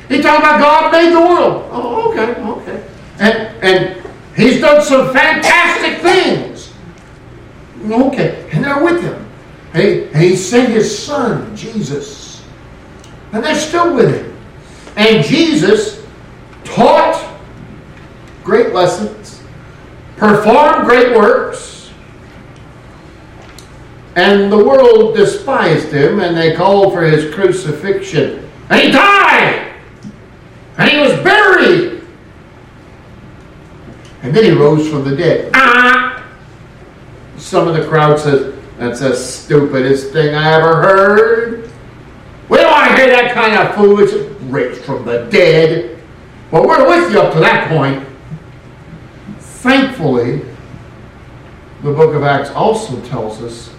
He 0.10 0.22
talked 0.22 0.40
about 0.40 0.60
God 0.60 0.92
made 0.92 1.12
the 1.12 1.20
world. 1.20 1.70
Oh, 1.72 2.12
okay, 2.12 2.36
okay. 2.42 2.90
And, 3.20 3.64
and 3.64 4.12
he's 4.36 4.62
done 4.62 4.82
some 4.84 5.12
fantastic 5.12 6.02
things. 6.02 6.74
Okay, 7.92 8.50
and 8.52 8.64
they're 8.64 8.84
with 8.84 9.02
him. 9.02 9.30
He, 9.74 10.06
he 10.18 10.36
sent 10.36 10.70
his 10.70 10.98
son, 10.98 11.56
Jesus. 11.56 12.44
And 13.32 13.44
they're 13.44 13.56
still 13.56 13.96
with 13.96 14.14
him. 14.14 14.38
And 14.96 15.26
Jesus 15.26 16.06
taught 16.64 17.40
great 18.44 18.74
lessons, 18.74 19.23
performed 20.24 20.86
great 20.86 21.14
works, 21.14 21.92
and 24.16 24.50
the 24.50 24.58
world 24.58 25.18
despised 25.18 25.92
him 25.92 26.22
and 26.22 26.38
they 26.38 26.56
called 26.56 26.94
for 26.94 27.02
his 27.02 27.34
crucifixion. 27.36 28.50
And 28.70 28.82
he 28.82 28.92
died! 28.92 29.74
And 30.78 30.90
he 30.90 31.00
was 31.00 31.12
buried! 31.24 32.08
And 34.22 34.34
then 34.34 34.46
he 34.46 34.52
rose 34.52 34.88
from 34.88 35.04
the 35.04 35.14
dead. 35.14 35.52
Ah! 35.56 36.26
Some 37.36 37.68
of 37.68 37.76
the 37.76 37.86
crowd 37.86 38.18
says, 38.18 38.58
That's 38.78 39.02
the 39.02 39.14
stupidest 39.14 40.14
thing 40.14 40.36
I 40.36 40.54
ever 40.54 40.82
heard. 40.82 41.70
We 42.48 42.58
don't 42.60 42.72
want 42.72 42.92
to 42.92 42.96
hear 42.96 43.08
that 43.08 43.34
kind 43.34 43.56
of 43.56 43.76
foolishness 43.76 44.42
raised 44.44 44.86
from 44.86 45.04
the 45.04 45.26
dead. 45.30 46.02
Well, 46.50 46.66
we're 46.66 46.88
with 46.88 47.12
you 47.12 47.20
up 47.20 47.34
to 47.34 47.42
that 47.42 47.68
point. 47.68 48.12
Thankfully, 49.63 50.41
the 51.84 51.93
book 51.93 52.13
of 52.13 52.23
Acts 52.23 52.49
also 52.49 52.99
tells 53.06 53.41
us 53.41 53.73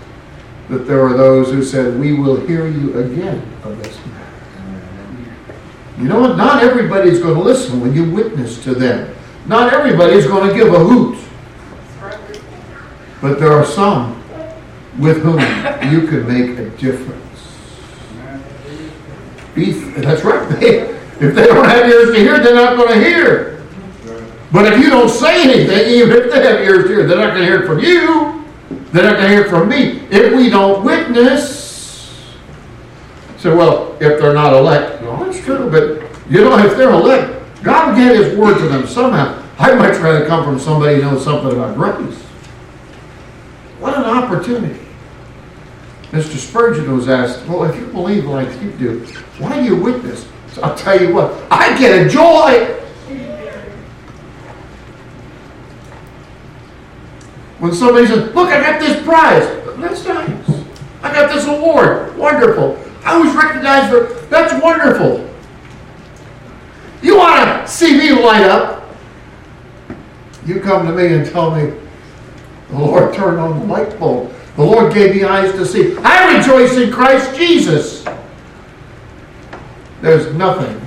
that 0.71 0.87
there 0.87 1.05
are 1.05 1.13
those 1.15 1.51
who 1.51 1.63
said, 1.63 2.01
We 2.01 2.15
will 2.15 2.41
hear 2.47 2.67
you 2.67 2.99
again 2.99 3.47
of 3.65 3.83
this 3.83 3.95
matter. 4.07 5.59
You 5.99 6.05
know 6.05 6.21
what? 6.21 6.39
Not 6.39 6.63
everybody's 6.63 7.19
going 7.19 7.35
to 7.35 7.41
listen 7.43 7.83
when 7.83 7.93
you 7.93 8.11
witness 8.11 8.65
to 8.65 8.75
them. 8.75 9.15
Not 9.45 9.75
everybody's 9.75 10.27
going 10.27 10.49
to 10.49 10.55
give 10.55 10.73
a 10.73 10.79
hoot. 10.79 11.23
But 13.21 13.39
there 13.39 13.53
are 13.53 13.67
some 13.67 14.25
with 14.99 15.23
whom 15.23 15.39
you 15.93 16.09
can 16.09 16.27
make 16.27 16.59
a 16.59 16.71
difference. 16.79 17.21
Be, 19.55 19.73
that's 20.01 20.25
right. 20.25 20.51
if 20.63 21.35
they 21.35 21.47
don't 21.47 21.67
have 21.67 21.87
ears 21.87 22.15
to 22.15 22.19
hear, 22.19 22.39
they're 22.39 22.55
not 22.55 22.79
going 22.79 22.99
to 22.99 23.05
hear. 23.05 23.54
But 24.55 24.73
if 24.73 24.79
you 24.79 24.89
don't 24.89 25.09
say 25.09 25.43
anything, 25.43 25.95
even 25.95 26.17
if 26.17 26.31
they 26.31 26.41
have 26.47 26.61
ears 26.61 26.85
to 26.85 26.89
hear, 26.89 27.07
they're 27.09 27.19
not 27.19 27.35
going 27.35 27.41
to 27.41 27.45
hear 27.45 27.65
it 27.65 27.67
from 27.67 27.81
you. 27.81 28.45
They're 28.93 29.03
not 29.03 29.17
going 29.17 29.25
to 29.25 29.29
hear 29.29 29.41
it 29.47 29.51
from 29.51 29.69
me. 29.69 29.99
If 30.13 30.33
we 30.33 30.49
don't 30.49 30.85
witness, 30.85 32.25
so 33.37 33.57
well, 33.57 33.95
if 33.95 34.21
they're 34.21 34.33
not 34.33 34.53
elect, 34.55 35.03
well, 35.03 35.25
that's 35.25 35.41
true, 35.41 35.69
but 35.69 36.09
you 36.31 36.43
know, 36.43 36.57
if 36.65 36.77
they're 36.77 36.93
elect, 36.93 37.43
God 37.65 37.89
will 37.89 37.97
get 37.97 38.15
His 38.15 38.39
word 38.39 38.59
to 38.59 38.69
them 38.69 38.87
somehow. 38.87 39.43
I'd 39.59 39.77
much 39.77 39.99
rather 39.99 40.25
come 40.25 40.45
from 40.45 40.61
somebody 40.61 41.03
who 41.03 41.03
knows 41.03 41.25
something 41.25 41.51
about 41.51 41.75
grace. 41.75 42.23
What 43.81 43.99
an 43.99 44.05
opportunity. 44.05 44.79
Mr. 46.13 46.37
Spurgeon 46.37 46.97
was 46.97 47.09
asked, 47.09 47.45
Well, 47.49 47.65
if 47.65 47.75
you 47.75 47.87
believe 47.89 48.27
like 48.27 48.49
you 48.63 48.71
do, 48.71 49.01
why 49.39 49.59
do 49.59 49.65
you 49.65 49.75
witness? 49.75 50.29
So 50.53 50.63
I'll 50.63 50.77
tell 50.77 51.03
you 51.03 51.13
what, 51.13 51.43
I 51.51 51.77
get 51.77 52.07
a 52.07 52.09
joy. 52.09 52.84
When 57.65 57.73
somebody 57.73 58.07
says, 58.07 58.35
Look, 58.35 58.51
I 58.51 58.61
got 58.61 58.79
this 58.79 59.03
prize. 59.05 59.43
That's 59.79 60.05
nice. 60.05 60.65
I 61.03 61.11
got 61.11 61.33
this 61.33 61.47
award. 61.47 62.15
Wonderful. 62.15 62.79
I 63.03 63.17
was 63.17 63.35
recognized 63.35 63.89
for 63.89 64.27
that's 64.27 64.63
wonderful. 64.63 65.27
You 67.01 67.17
want 67.17 67.67
to 67.67 67.67
see 67.67 67.97
me 67.97 68.13
light 68.13 68.43
up? 68.43 68.87
You 70.45 70.61
come 70.61 70.87
to 70.87 70.93
me 70.93 71.15
and 71.15 71.27
tell 71.27 71.57
me, 71.57 71.73
the 72.69 72.79
Lord 72.79 73.15
turned 73.15 73.41
on 73.41 73.61
the 73.61 73.65
light 73.65 73.99
bulb. 73.99 74.31
The 74.57 74.63
Lord 74.63 74.93
gave 74.93 75.15
me 75.15 75.25
eyes 75.25 75.53
to 75.53 75.65
see. 75.65 75.97
I 76.01 76.37
rejoice 76.37 76.77
in 76.77 76.93
Christ 76.93 77.35
Jesus. 77.35 78.05
There's 80.03 80.35
nothing 80.35 80.79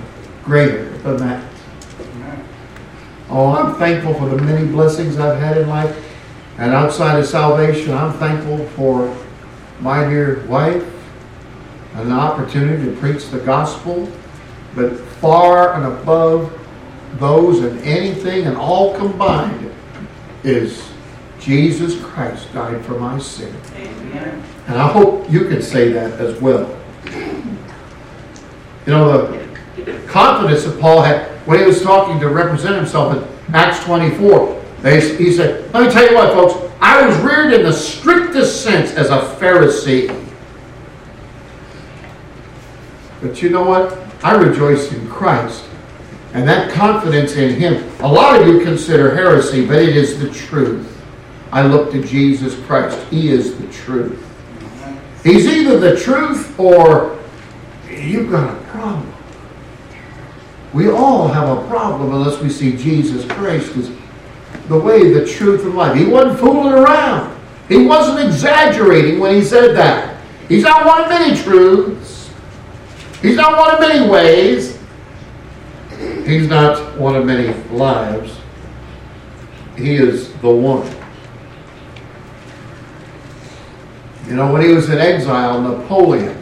greater 0.44 0.90
than 1.00 1.18
that. 1.18 1.44
Oh, 3.32 3.52
I'm 3.54 3.74
thankful 3.78 4.14
for 4.14 4.30
the 4.30 4.40
many 4.44 4.68
blessings 4.68 5.18
I've 5.18 5.40
had 5.40 5.58
in 5.58 5.70
life. 5.70 6.04
And 6.58 6.72
outside 6.74 7.20
of 7.20 7.26
salvation, 7.28 7.94
I'm 7.94 8.14
thankful 8.14 8.66
for 8.70 9.16
my 9.80 10.08
dear 10.10 10.44
wife 10.48 10.84
and 11.94 12.10
the 12.12 12.16
opportunity 12.16 12.86
to 12.86 12.96
preach 12.98 13.30
the 13.30 13.40
gospel. 13.40 14.12
But 14.76 14.98
far 14.98 15.74
and 15.74 15.86
above 15.86 16.54
those 17.20 17.60
and 17.60 17.80
anything 17.82 18.46
and 18.46 18.58
all 18.58 18.96
combined 18.98 19.72
is 20.44 20.84
Jesus 21.40 22.00
Christ 22.04 22.52
died 22.54 22.84
for 22.86 23.00
my 23.00 23.20
sin. 23.20 23.56
Amen. 23.76 24.44
And 24.68 24.78
I 24.78 24.88
hope 24.88 25.30
you 25.32 25.48
can 25.48 25.62
say 25.62 25.92
that 25.94 26.20
as 26.20 26.40
well. 26.42 26.76
You 28.86 28.94
know, 28.94 29.32
the 29.76 30.00
confidence 30.08 30.64
that 30.64 30.80
Paul 30.80 31.02
had 31.02 31.28
when 31.48 31.60
he 31.60 31.66
was 31.66 31.82
talking 31.82 32.20
to 32.20 32.30
represent 32.30 32.76
himself 32.76 33.16
in 33.16 33.56
Acts 33.56 33.84
24, 33.86 34.57
he 34.84 35.34
said, 35.34 35.74
Let 35.74 35.84
me 35.84 35.92
tell 35.92 36.08
you 36.10 36.16
what, 36.16 36.34
folks, 36.34 36.74
I 36.80 37.06
was 37.06 37.18
reared 37.18 37.54
in 37.54 37.64
the 37.64 37.74
strictest 37.74 38.64
sense 38.64 38.92
as 38.92 39.10
a 39.10 39.20
Pharisee. 39.40 40.08
But 43.22 43.42
you 43.42 43.50
know 43.50 43.64
what? 43.64 43.98
I 44.24 44.36
rejoice 44.36 44.92
in 44.92 45.08
Christ. 45.10 45.64
And 46.34 46.48
that 46.48 46.72
confidence 46.72 47.36
in 47.36 47.56
Him, 47.56 47.90
a 48.02 48.08
lot 48.08 48.40
of 48.40 48.48
you 48.48 48.60
consider 48.62 49.16
heresy, 49.16 49.66
but 49.66 49.78
it 49.78 49.96
is 49.96 50.20
the 50.20 50.30
truth. 50.30 50.94
I 51.52 51.66
look 51.66 51.92
to 51.94 52.04
Jesus 52.04 52.56
Christ. 52.66 53.00
He 53.10 53.30
is 53.30 53.58
the 53.58 53.68
truth. 53.72 54.24
He's 55.24 55.48
either 55.48 55.80
the 55.80 56.00
truth 56.00 56.58
or 56.60 57.20
you've 57.90 58.30
got 58.30 58.56
a 58.56 58.62
problem. 58.66 59.14
We 60.74 60.90
all 60.90 61.28
have 61.30 61.58
a 61.58 61.68
problem 61.68 62.14
unless 62.14 62.42
we 62.42 62.50
see 62.50 62.78
Jesus 62.78 63.26
Christ 63.32 63.76
as 63.78 63.90
the 64.68 64.78
way, 64.78 65.12
the 65.14 65.26
truth, 65.26 65.64
and 65.64 65.76
life. 65.76 65.96
He 65.98 66.06
wasn't 66.06 66.40
fooling 66.40 66.74
around. 66.74 67.38
He 67.70 67.86
wasn't 67.86 68.26
exaggerating 68.26 69.20
when 69.20 69.36
he 69.36 69.44
said 69.44 69.76
that. 69.76 70.22
He's 70.48 70.64
not 70.64 70.86
one 70.86 71.04
of 71.04 71.10
many 71.10 71.42
truths. 71.42 72.32
He's 73.22 73.36
not 73.36 73.58
one 73.58 73.74
of 73.76 73.80
many 73.80 74.10
ways. 74.10 74.80
He's 76.26 76.48
not 76.48 76.98
one 76.98 77.16
of 77.16 77.26
many 77.26 77.54
lives. 77.70 78.38
He 79.78 79.96
is 79.96 80.34
the 80.36 80.50
one. 80.50 80.88
You 84.28 84.36
know, 84.36 84.52
when 84.52 84.62
he 84.62 84.74
was 84.74 84.90
in 84.90 84.98
exile, 84.98 85.62
Napoleon 85.62 86.38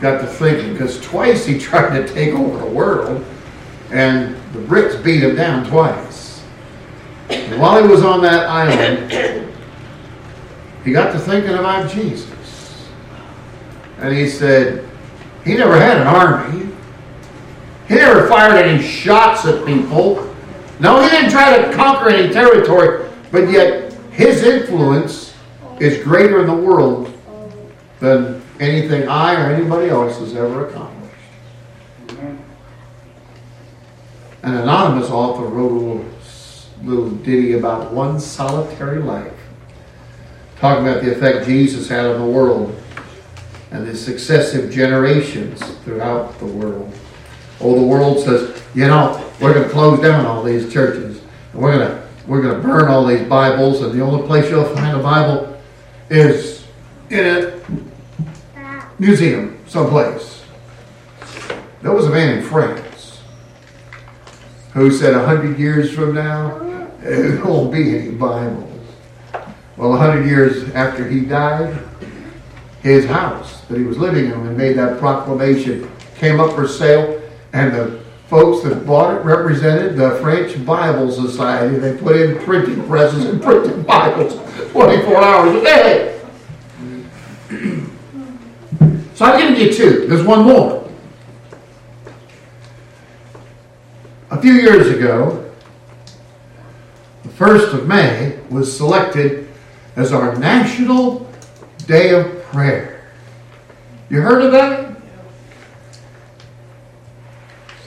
got 0.00 0.20
to 0.20 0.26
thinking, 0.26 0.72
because 0.72 1.00
twice 1.00 1.46
he 1.46 1.58
tried 1.70 1.98
to 1.98 2.12
take 2.12 2.34
over 2.34 2.58
the 2.58 2.70
world, 2.70 3.24
and 3.90 4.36
the 4.52 4.60
Brits 4.60 5.02
beat 5.02 5.22
him 5.22 5.34
down 5.34 5.66
twice. 5.66 6.13
And 7.30 7.60
while 7.60 7.82
he 7.82 7.88
was 7.88 8.02
on 8.02 8.22
that 8.22 8.46
island, 8.48 9.52
he 10.84 10.92
got 10.92 11.12
to 11.12 11.18
thinking 11.18 11.54
about 11.54 11.90
Jesus. 11.90 12.88
And 13.98 14.14
he 14.14 14.28
said, 14.28 14.88
he 15.44 15.54
never 15.54 15.78
had 15.78 15.98
an 15.98 16.06
army. 16.06 16.68
He 17.88 17.94
never 17.94 18.28
fired 18.28 18.64
any 18.64 18.82
shots 18.82 19.44
at 19.46 19.64
people. 19.66 20.34
No, 20.80 21.02
he 21.02 21.08
didn't 21.08 21.30
try 21.30 21.58
to 21.58 21.72
conquer 21.74 22.10
any 22.10 22.32
territory, 22.32 23.08
but 23.30 23.50
yet 23.50 23.92
his 24.10 24.42
influence 24.42 25.34
is 25.80 26.02
greater 26.02 26.40
in 26.40 26.46
the 26.46 26.54
world 26.54 27.12
than 28.00 28.42
anything 28.60 29.08
I 29.08 29.34
or 29.34 29.52
anybody 29.52 29.90
else 29.90 30.18
has 30.18 30.34
ever 30.34 30.68
accomplished. 30.68 30.94
An 34.42 34.54
anonymous 34.54 35.10
author 35.10 35.46
wrote 35.46 35.72
a 35.72 36.13
little, 36.82 37.10
ditty 37.10 37.52
about 37.52 37.92
one 37.92 38.18
solitary 38.20 39.00
life, 39.00 39.32
talking 40.58 40.86
about 40.86 41.02
the 41.02 41.12
effect 41.12 41.46
Jesus 41.46 41.88
had 41.88 42.06
on 42.06 42.20
the 42.20 42.26
world 42.26 42.80
and 43.70 43.86
the 43.86 43.96
successive 43.96 44.70
generations 44.70 45.60
throughout 45.84 46.38
the 46.38 46.46
world. 46.46 46.92
Oh, 47.60 47.78
the 47.78 47.86
world 47.86 48.20
says, 48.24 48.62
you 48.74 48.86
know, 48.86 49.30
we're 49.40 49.54
going 49.54 49.66
to 49.66 49.72
close 49.72 50.00
down 50.00 50.26
all 50.26 50.42
these 50.42 50.72
churches. 50.72 51.20
And 51.52 51.62
we're 51.62 51.76
going 51.76 51.88
to 51.88 52.04
we're 52.26 52.40
going 52.40 52.54
to 52.54 52.66
burn 52.66 52.88
all 52.88 53.04
these 53.04 53.26
Bibles, 53.28 53.82
and 53.82 53.92
the 53.92 54.00
only 54.00 54.26
place 54.26 54.48
you'll 54.50 54.64
find 54.64 54.98
a 54.98 55.02
Bible 55.02 55.60
is 56.08 56.64
in 57.10 57.26
a 57.26 57.60
museum 58.98 59.58
someplace. 59.66 60.42
There 61.82 61.92
was 61.92 62.06
a 62.06 62.10
man 62.10 62.38
in 62.38 62.44
France 62.44 62.83
who 64.74 64.90
said 64.90 65.14
a 65.14 65.24
hundred 65.24 65.58
years 65.58 65.92
from 65.92 66.14
now, 66.14 66.58
there 67.00 67.42
won't 67.44 67.72
be 67.72 67.96
any 67.96 68.10
Bibles. 68.10 68.70
Well, 69.76 69.94
a 69.94 69.96
hundred 69.96 70.26
years 70.26 70.70
after 70.72 71.08
he 71.08 71.20
died, 71.20 71.80
his 72.82 73.06
house 73.06 73.62
that 73.62 73.78
he 73.78 73.84
was 73.84 73.96
living 73.96 74.26
in 74.26 74.32
and 74.32 74.56
made 74.56 74.76
that 74.76 74.98
proclamation 74.98 75.90
came 76.16 76.40
up 76.40 76.54
for 76.54 76.66
sale, 76.66 77.22
and 77.52 77.72
the 77.72 78.04
folks 78.28 78.64
that 78.64 78.84
bought 78.84 79.14
it 79.14 79.24
represented 79.24 79.96
the 79.96 80.16
French 80.16 80.64
Bible 80.66 81.10
Society. 81.10 81.76
They 81.76 81.96
put 81.96 82.16
in 82.16 82.38
printing 82.40 82.84
presses 82.88 83.26
and 83.26 83.40
printed 83.40 83.86
Bibles 83.86 84.34
24 84.72 85.16
hours 85.16 85.54
a 85.54 85.64
day. 85.64 86.20
so 89.14 89.24
I've 89.24 89.38
given 89.38 89.56
you 89.56 89.72
two. 89.72 90.08
There's 90.08 90.24
one 90.26 90.44
more. 90.44 90.83
A 94.34 94.42
few 94.42 94.54
years 94.54 94.88
ago, 94.88 95.48
the 97.22 97.28
1st 97.28 97.72
of 97.72 97.86
May 97.86 98.36
was 98.50 98.76
selected 98.76 99.46
as 99.94 100.12
our 100.12 100.36
National 100.36 101.30
Day 101.86 102.18
of 102.18 102.42
Prayer. 102.46 103.12
You 104.10 104.22
heard 104.22 104.42
of 104.42 104.50
that? 104.50 104.96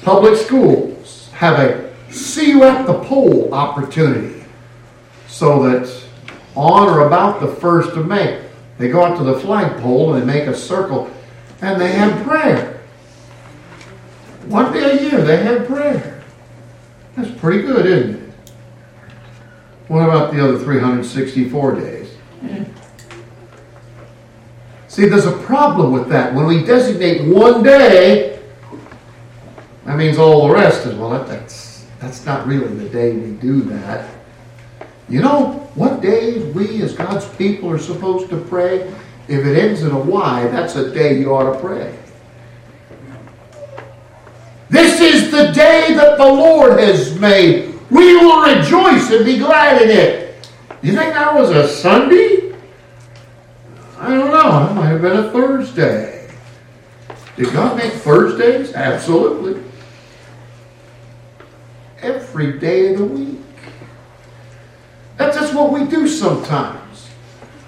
Public 0.03 0.39
schools 0.39 1.29
have 1.33 1.59
a 1.59 1.93
see 2.13 2.51
you 2.51 2.63
at 2.63 2.87
the 2.87 2.97
pole 3.03 3.53
opportunity 3.53 4.45
so 5.27 5.61
that 5.63 6.01
on 6.55 6.87
or 6.87 7.07
about 7.07 7.41
the 7.41 7.47
1st 7.47 7.97
of 7.97 8.07
May, 8.07 8.41
they 8.77 8.87
go 8.87 9.03
out 9.03 9.17
to 9.17 9.23
the 9.25 9.37
flagpole 9.37 10.13
and 10.13 10.21
they 10.21 10.33
make 10.33 10.47
a 10.47 10.55
circle 10.55 11.11
and 11.61 11.79
they 11.79 11.91
have 11.91 12.25
prayer. 12.25 12.79
One 14.45 14.71
day 14.71 14.97
a 14.97 15.09
year 15.09 15.21
they 15.21 15.43
have 15.43 15.67
prayer. 15.67 16.16
That's 17.17 17.31
pretty 17.39 17.63
good, 17.63 17.85
isn't 17.87 18.15
it? 18.15 18.33
What 19.87 20.03
about 20.03 20.33
the 20.33 20.43
other 20.43 20.59
364 20.59 21.75
days? 21.75 22.15
See, 24.87 25.09
there's 25.09 25.25
a 25.25 25.35
problem 25.39 25.93
with 25.93 26.09
that. 26.09 26.35
When 26.35 26.45
we 26.45 26.63
designate 26.63 27.27
one 27.27 27.63
day, 27.63 28.39
that 29.85 29.97
means 29.97 30.19
all 30.19 30.47
the 30.47 30.53
rest 30.53 30.85
is, 30.85 30.93
well, 30.93 31.09
that's, 31.23 31.87
that's 31.99 32.23
not 32.23 32.45
really 32.45 32.67
the 32.75 32.89
day 32.89 33.13
we 33.13 33.31
do 33.31 33.61
that. 33.61 34.07
You 35.09 35.21
know 35.21 35.69
what 35.73 36.01
day 36.01 36.51
we 36.51 36.83
as 36.83 36.93
God's 36.93 37.27
people 37.35 37.71
are 37.71 37.79
supposed 37.79 38.29
to 38.29 38.37
pray? 38.41 38.93
If 39.27 39.43
it 39.43 39.57
ends 39.57 39.81
in 39.81 39.89
a 39.91 39.99
Y, 39.99 40.47
that's 40.49 40.75
a 40.75 40.93
day 40.93 41.19
you 41.19 41.33
ought 41.33 41.51
to 41.51 41.59
pray. 41.59 41.97
This 44.69 44.99
is 44.99 45.31
the 45.31 45.51
day 45.53 45.93
that 45.93 46.17
the 46.17 46.27
Lord 46.27 46.79
has 46.79 47.17
made. 47.19 47.73
We 47.89 48.15
will 48.17 48.41
rejoice 48.41 49.09
and 49.11 49.25
be 49.25 49.37
glad 49.37 49.81
in 49.81 49.89
it. 49.89 50.49
You 50.81 50.93
think 50.93 51.13
that 51.13 51.33
was 51.33 51.49
a 51.51 51.67
Sunday? 51.67 52.53
I 53.97 54.09
don't 54.09 54.29
know. 54.29 54.69
It 54.69 54.73
might 54.73 54.87
have 54.87 55.01
been 55.01 55.17
a 55.17 55.31
Thursday. 55.31 56.29
Did 57.37 57.53
God 57.53 57.77
make 57.77 57.93
Thursdays? 57.93 58.73
Absolutely. 58.73 59.63
Every 62.01 62.59
day 62.59 62.93
of 62.93 62.99
the 62.99 63.05
week. 63.05 63.39
That's 65.17 65.37
just 65.37 65.53
what 65.53 65.71
we 65.71 65.85
do 65.85 66.07
sometimes. 66.07 67.09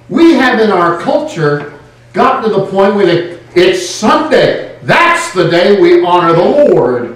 We 0.07 0.33
have 0.33 0.59
in 0.59 0.71
our 0.71 0.99
culture 0.99 1.79
gotten 2.13 2.49
to 2.49 2.55
the 2.55 2.65
point 2.67 2.95
where 2.95 3.39
it's 3.55 3.89
Sunday. 3.89 4.68
That's 4.83 5.33
the 5.33 5.49
day 5.49 5.79
we 5.79 6.03
honor 6.03 6.33
the 6.33 6.73
Lord. 6.73 7.15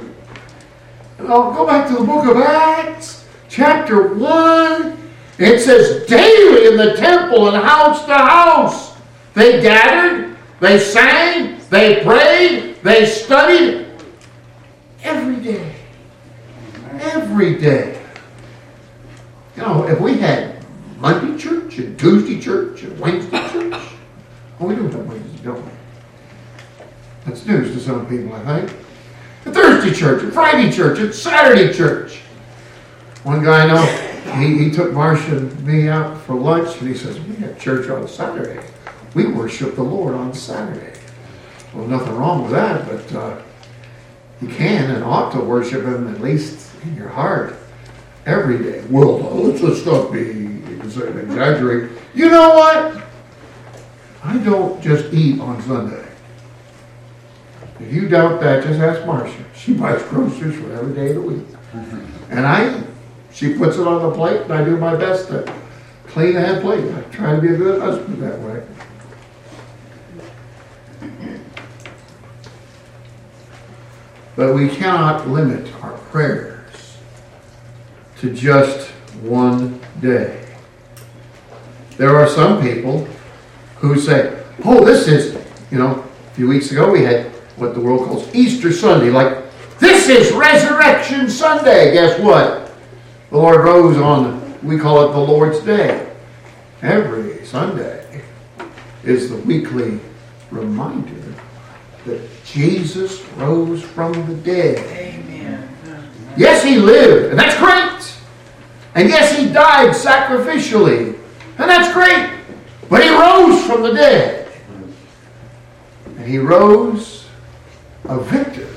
And 1.17 1.27
I'll 1.27 1.53
go 1.53 1.65
back 1.65 1.87
to 1.87 1.95
the 1.95 2.03
book 2.03 2.25
of 2.25 2.37
Acts, 2.37 3.25
chapter 3.49 4.13
1. 4.13 4.97
It 5.39 5.59
says, 5.59 6.05
daily 6.07 6.67
in 6.67 6.77
the 6.77 6.95
temple 6.95 7.47
and 7.49 7.63
house 7.63 8.05
to 8.05 8.13
house, 8.13 8.97
they 9.33 9.61
gathered, 9.61 10.37
they 10.59 10.77
sang, 10.77 11.59
they 11.69 12.03
prayed, 12.03 12.75
they 12.83 13.05
studied 13.05 13.87
every 15.03 15.37
day. 15.37 15.75
Every 16.99 17.55
day. 17.55 17.99
You 19.55 19.63
know, 19.63 19.87
if 19.87 19.99
we 19.99 20.17
had 20.17 20.63
Monday 20.97 21.37
church 21.41 21.77
and 21.77 21.97
Tuesday 21.97 22.39
church 22.39 22.83
and 22.83 22.99
Wednesday 22.99 23.39
church, 23.49 23.81
oh, 24.59 24.67
we 24.67 24.75
don't 24.75 24.91
have 24.91 25.07
Wednesday, 25.07 25.43
don't 25.43 25.65
we? 25.65 25.72
Some 27.83 28.07
people, 28.07 28.33
I 28.33 28.61
think. 28.61 28.79
A 29.45 29.51
Thursday 29.51 29.93
church, 29.93 30.23
a 30.23 30.31
Friday 30.31 30.71
church, 30.71 30.99
a 30.99 31.11
Saturday 31.11 31.73
church. 31.73 32.19
One 33.23 33.43
guy 33.43 33.63
I 33.63 33.67
know, 33.67 34.39
he, 34.39 34.65
he 34.65 34.71
took 34.71 34.93
Marcia 34.93 35.37
and 35.37 35.65
me 35.65 35.89
out 35.89 36.21
for 36.21 36.35
lunch, 36.35 36.79
and 36.79 36.87
he 36.87 36.95
says, 36.95 37.19
We 37.19 37.35
have 37.37 37.59
church 37.59 37.89
on 37.89 38.07
Saturday. 38.07 38.65
We 39.13 39.27
worship 39.27 39.75
the 39.75 39.83
Lord 39.83 40.15
on 40.15 40.33
Saturday. 40.33 40.97
Well, 41.73 41.87
nothing 41.87 42.15
wrong 42.15 42.43
with 42.43 42.51
that, 42.51 42.87
but 42.87 43.15
uh, 43.15 43.41
you 44.41 44.47
can 44.47 44.91
and 44.91 45.03
ought 45.03 45.31
to 45.33 45.39
worship 45.39 45.83
Him 45.83 46.13
at 46.13 46.21
least 46.21 46.73
in 46.83 46.95
your 46.95 47.09
heart 47.09 47.55
every 48.25 48.59
day. 48.59 48.83
Well, 48.89 49.19
let's, 49.19 49.61
let's 49.61 49.85
not 49.85 50.11
be 50.11 50.57
exaggerating. 50.73 51.97
You 52.13 52.29
know 52.29 52.49
what? 52.49 53.03
I 54.23 54.37
don't 54.37 54.81
just 54.81 55.13
eat 55.13 55.41
on 55.41 55.61
Sunday. 55.63 56.02
If 57.83 57.93
you 57.93 58.07
doubt 58.07 58.39
that, 58.39 58.63
just 58.63 58.79
ask 58.79 59.05
Marcia. 59.05 59.43
She 59.53 59.73
buys 59.73 60.01
groceries 60.03 60.55
for 60.55 60.71
every 60.71 60.95
day 60.95 61.09
of 61.09 61.15
the 61.15 61.21
week. 61.21 61.45
And 62.29 62.45
I, 62.45 62.81
she 63.33 63.55
puts 63.55 63.77
it 63.77 63.85
on 63.85 64.01
the 64.01 64.15
plate, 64.15 64.41
and 64.41 64.53
I 64.53 64.63
do 64.63 64.77
my 64.77 64.95
best 64.95 65.27
to 65.27 65.53
clean 66.07 66.35
that 66.35 66.61
plate. 66.61 66.85
I 66.93 67.01
try 67.11 67.35
to 67.35 67.41
be 67.41 67.49
a 67.49 67.57
good 67.57 67.81
husband 67.81 68.23
that 68.23 68.39
way. 68.39 68.63
But 74.37 74.55
we 74.55 74.69
cannot 74.69 75.27
limit 75.27 75.71
our 75.83 75.97
prayers 76.09 76.97
to 78.19 78.33
just 78.33 78.87
one 79.21 79.81
day. 79.99 80.45
There 81.97 82.15
are 82.15 82.27
some 82.27 82.61
people 82.61 83.07
who 83.75 83.99
say, 83.99 84.41
oh, 84.63 84.85
this 84.85 85.07
is, 85.09 85.37
you 85.69 85.77
know, 85.77 86.03
a 86.31 86.35
few 86.35 86.47
weeks 86.47 86.71
ago 86.71 86.89
we 86.89 87.03
had 87.03 87.32
what 87.63 87.73
the 87.73 87.79
world 87.79 88.05
calls 88.05 88.33
Easter 88.35 88.71
Sunday. 88.73 89.09
Like, 89.09 89.37
this 89.79 90.09
is 90.09 90.33
Resurrection 90.33 91.29
Sunday. 91.29 91.93
Guess 91.93 92.19
what? 92.19 92.71
The 93.29 93.37
Lord 93.37 93.61
rose 93.61 93.97
on, 93.97 94.59
we 94.61 94.77
call 94.77 95.09
it 95.09 95.13
the 95.13 95.19
Lord's 95.19 95.59
Day. 95.61 96.13
Every 96.81 97.43
Sunday 97.45 98.21
is 99.03 99.29
the 99.29 99.37
weekly 99.37 99.99
reminder 100.51 101.33
that 102.05 102.29
Jesus 102.43 103.23
rose 103.37 103.81
from 103.81 104.11
the 104.27 104.35
dead. 104.35 104.77
Amen. 104.97 105.69
Yes, 106.35 106.63
he 106.63 106.77
lived, 106.77 107.31
and 107.31 107.39
that's 107.39 107.57
great. 107.57 108.13
And 108.95 109.09
yes, 109.09 109.37
he 109.37 109.51
died 109.51 109.91
sacrificially, 109.95 111.17
and 111.57 111.69
that's 111.69 111.93
great. 111.93 112.29
But 112.89 113.03
he 113.03 113.09
rose 113.09 113.65
from 113.65 113.83
the 113.83 113.93
dead. 113.93 114.51
And 116.17 116.27
he 116.27 116.37
rose 116.37 117.22
a 118.05 118.19
victor 118.19 118.67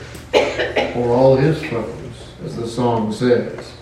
for 0.93 1.13
all 1.13 1.37
his 1.37 1.63
foes, 1.65 2.29
as 2.45 2.57
the 2.57 2.67
song 2.67 3.13
says. 3.13 3.73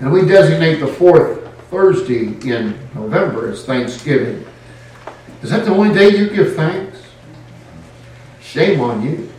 And 0.00 0.12
we 0.12 0.22
designate 0.22 0.76
the 0.76 0.86
fourth 0.86 1.46
Thursday 1.70 2.28
in 2.48 2.78
November 2.94 3.50
as 3.50 3.64
Thanksgiving. 3.64 4.44
Is 5.42 5.50
that 5.50 5.64
the 5.64 5.70
only 5.70 5.94
day 5.94 6.16
you 6.16 6.28
give 6.30 6.54
thanks? 6.54 7.02
Shame 8.40 8.80
on 8.80 9.02
you. 9.02 9.30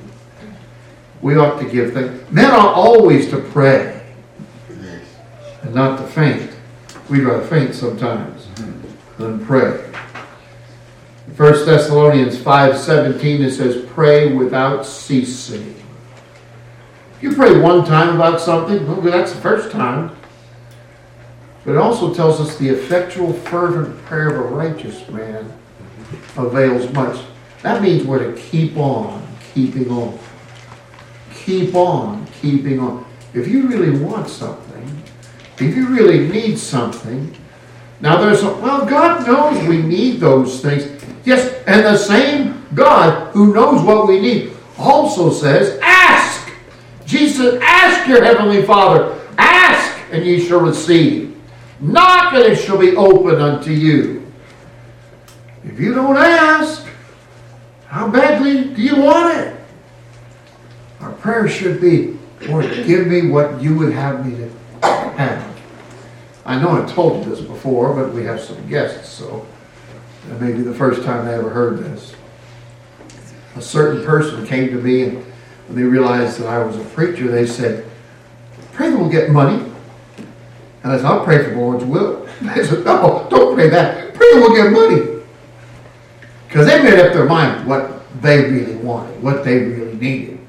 We 1.21 1.35
ought 1.35 1.59
to 1.59 1.69
give 1.69 1.93
thanks. 1.93 2.31
Men 2.31 2.49
are 2.49 2.73
always 2.73 3.29
to 3.29 3.37
pray 3.39 4.01
and 5.61 5.75
not 5.75 5.97
to 5.97 6.07
faint. 6.07 6.51
We'd 7.09 7.23
rather 7.23 7.45
faint 7.45 7.75
sometimes 7.75 8.47
than 9.17 9.45
pray. 9.45 9.85
1 11.37 11.65
Thessalonians 11.65 12.35
5.17 12.35 13.39
it 13.39 13.51
says, 13.51 13.85
pray 13.91 14.33
without 14.33 14.85
ceasing. 14.85 15.75
You 17.21 17.33
pray 17.35 17.59
one 17.59 17.85
time 17.85 18.15
about 18.15 18.41
something, 18.41 18.85
well, 18.87 19.01
that's 19.01 19.31
the 19.31 19.41
first 19.41 19.71
time. 19.71 20.15
But 21.63 21.73
it 21.73 21.77
also 21.77 22.13
tells 22.13 22.41
us 22.41 22.57
the 22.57 22.69
effectual, 22.69 23.33
fervent 23.33 24.03
prayer 24.05 24.29
of 24.29 24.51
a 24.51 24.55
righteous 24.55 25.07
man 25.09 25.53
avails 26.35 26.91
much. 26.93 27.23
That 27.61 27.81
means 27.81 28.03
we're 28.03 28.33
to 28.33 28.41
keep 28.41 28.75
on 28.77 29.25
keeping 29.53 29.89
on. 29.91 30.17
Keep 31.33 31.75
on 31.75 32.25
keeping 32.41 32.79
on. 32.79 33.05
If 33.33 33.47
you 33.47 33.67
really 33.67 34.03
want 34.03 34.27
something, 34.27 35.03
if 35.59 35.75
you 35.75 35.87
really 35.87 36.27
need 36.27 36.57
something, 36.57 37.35
now 37.99 38.19
there's 38.19 38.41
a, 38.41 38.47
well, 38.47 38.85
God 38.85 39.27
knows 39.27 39.67
we 39.67 39.81
need 39.81 40.19
those 40.19 40.59
things. 40.61 41.00
Yes, 41.23 41.63
and 41.67 41.85
the 41.85 41.97
same 41.97 42.65
God 42.73 43.31
who 43.33 43.53
knows 43.53 43.83
what 43.83 44.07
we 44.07 44.19
need 44.19 44.53
also 44.77 45.31
says, 45.31 45.79
ask. 45.81 46.49
Jesus, 47.05 47.59
ask 47.61 48.07
your 48.07 48.23
heavenly 48.23 48.63
Father. 48.63 49.19
Ask, 49.37 49.99
and 50.11 50.25
ye 50.25 50.39
shall 50.39 50.61
receive. 50.61 51.35
Knock, 51.79 52.33
and 52.33 52.43
it 52.43 52.55
shall 52.55 52.77
be 52.77 52.95
open 52.95 53.41
unto 53.41 53.71
you. 53.71 54.31
If 55.63 55.79
you 55.79 55.93
don't 55.93 56.17
ask, 56.17 56.85
how 57.87 58.09
badly 58.09 58.73
do 58.73 58.81
you 58.81 58.95
want 58.95 59.37
it? 59.37 59.55
Our 61.01 61.11
prayer 61.13 61.47
should 61.47 61.81
be, 61.81 62.17
Lord, 62.47 62.65
give 62.85 63.07
me 63.07 63.27
what 63.27 63.61
you 63.61 63.75
would 63.75 63.93
have 63.93 64.25
me 64.25 64.37
to 64.37 64.87
have. 65.17 65.47
I 66.45 66.59
know 66.59 66.69
I've 66.69 66.91
told 66.91 67.23
you 67.23 67.29
this 67.29 67.41
before, 67.41 67.93
but 67.93 68.13
we 68.13 68.23
have 68.23 68.39
some 68.39 68.67
guests, 68.67 69.09
so 69.09 69.45
it 70.29 70.41
may 70.41 70.51
be 70.51 70.61
the 70.61 70.73
first 70.73 71.03
time 71.03 71.25
they 71.25 71.33
ever 71.33 71.49
heard 71.49 71.79
this. 71.79 72.15
A 73.55 73.61
certain 73.61 74.05
person 74.05 74.45
came 74.45 74.69
to 74.69 74.75
me, 74.75 75.03
and 75.03 75.25
when 75.67 75.77
they 75.77 75.83
realized 75.83 76.39
that 76.39 76.47
I 76.47 76.63
was 76.63 76.77
a 76.77 76.83
preacher, 76.85 77.29
they 77.29 77.45
said, 77.45 77.85
Pray 78.73 78.89
that 78.89 78.97
we'll 78.97 79.09
get 79.09 79.29
money. 79.29 79.63
And 80.83 80.91
I 80.91 80.97
said, 80.97 81.05
I'll 81.05 81.23
pray 81.23 81.43
for 81.43 81.51
the 81.51 81.57
Lord's 81.57 81.83
will. 81.83 82.27
They 82.41 82.65
said, 82.65 82.85
No, 82.85 83.27
don't 83.29 83.55
pray 83.55 83.69
that. 83.69 84.13
Pray 84.13 84.27
that 84.33 84.39
we'll 84.39 84.55
get 84.55 84.71
money. 84.71 85.21
Because 86.47 86.67
they 86.67 86.81
made 86.83 86.99
up 86.99 87.13
their 87.13 87.25
mind 87.25 87.67
what 87.67 88.01
they 88.21 88.49
really 88.49 88.75
wanted, 88.75 89.21
what 89.21 89.43
they 89.43 89.59
really 89.59 89.95
needed. 89.95 90.39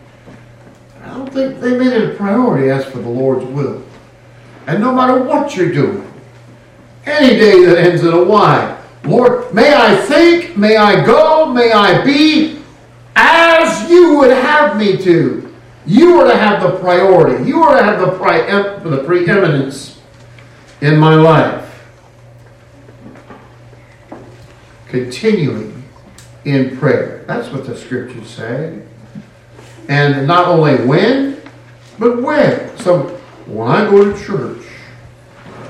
I 1.03 1.09
don't 1.11 1.33
think 1.33 1.61
they 1.61 1.79
made 1.79 1.93
it 1.93 2.15
a 2.15 2.17
priority 2.17 2.71
as 2.71 2.85
for 2.87 2.99
the 2.99 3.09
Lord's 3.09 3.45
will. 3.47 3.83
And 4.67 4.81
no 4.81 4.95
matter 4.95 5.23
what 5.23 5.57
you're 5.57 5.73
doing, 5.73 6.11
any 7.05 7.37
day 7.37 7.65
that 7.67 7.79
ends 7.79 8.03
in 8.03 8.13
a 8.13 8.23
Y, 8.23 8.82
Lord, 9.05 9.53
may 9.53 9.75
I 9.75 9.97
think, 9.97 10.57
may 10.57 10.77
I 10.77 11.05
go, 11.05 11.47
may 11.47 11.73
I 11.73 12.05
be 12.05 12.63
as 13.17 13.91
you 13.91 14.19
would 14.19 14.31
have 14.31 14.77
me 14.77 14.97
to. 14.99 15.53
You 15.85 16.21
are 16.21 16.29
to 16.29 16.37
have 16.37 16.63
the 16.63 16.79
priority. 16.79 17.45
You 17.45 17.63
are 17.63 17.77
to 17.77 17.85
have 17.85 18.01
the, 18.01 18.13
pre- 18.17 18.91
the 18.91 19.03
preeminence 19.05 20.01
in 20.81 20.97
my 20.97 21.17
life. 21.17 21.69
Continuing 24.87 25.83
in 26.45 26.77
prayer. 26.77 27.25
That's 27.27 27.49
what 27.49 27.67
the 27.67 27.77
scriptures 27.77 28.29
say. 28.29 28.83
And 29.89 30.27
not 30.27 30.47
only 30.47 30.77
when, 30.87 31.43
but 31.99 32.23
when. 32.23 32.77
So 32.79 33.09
when 33.47 33.69
I 33.69 33.91
go 33.91 34.13
to 34.13 34.25
church, 34.25 34.65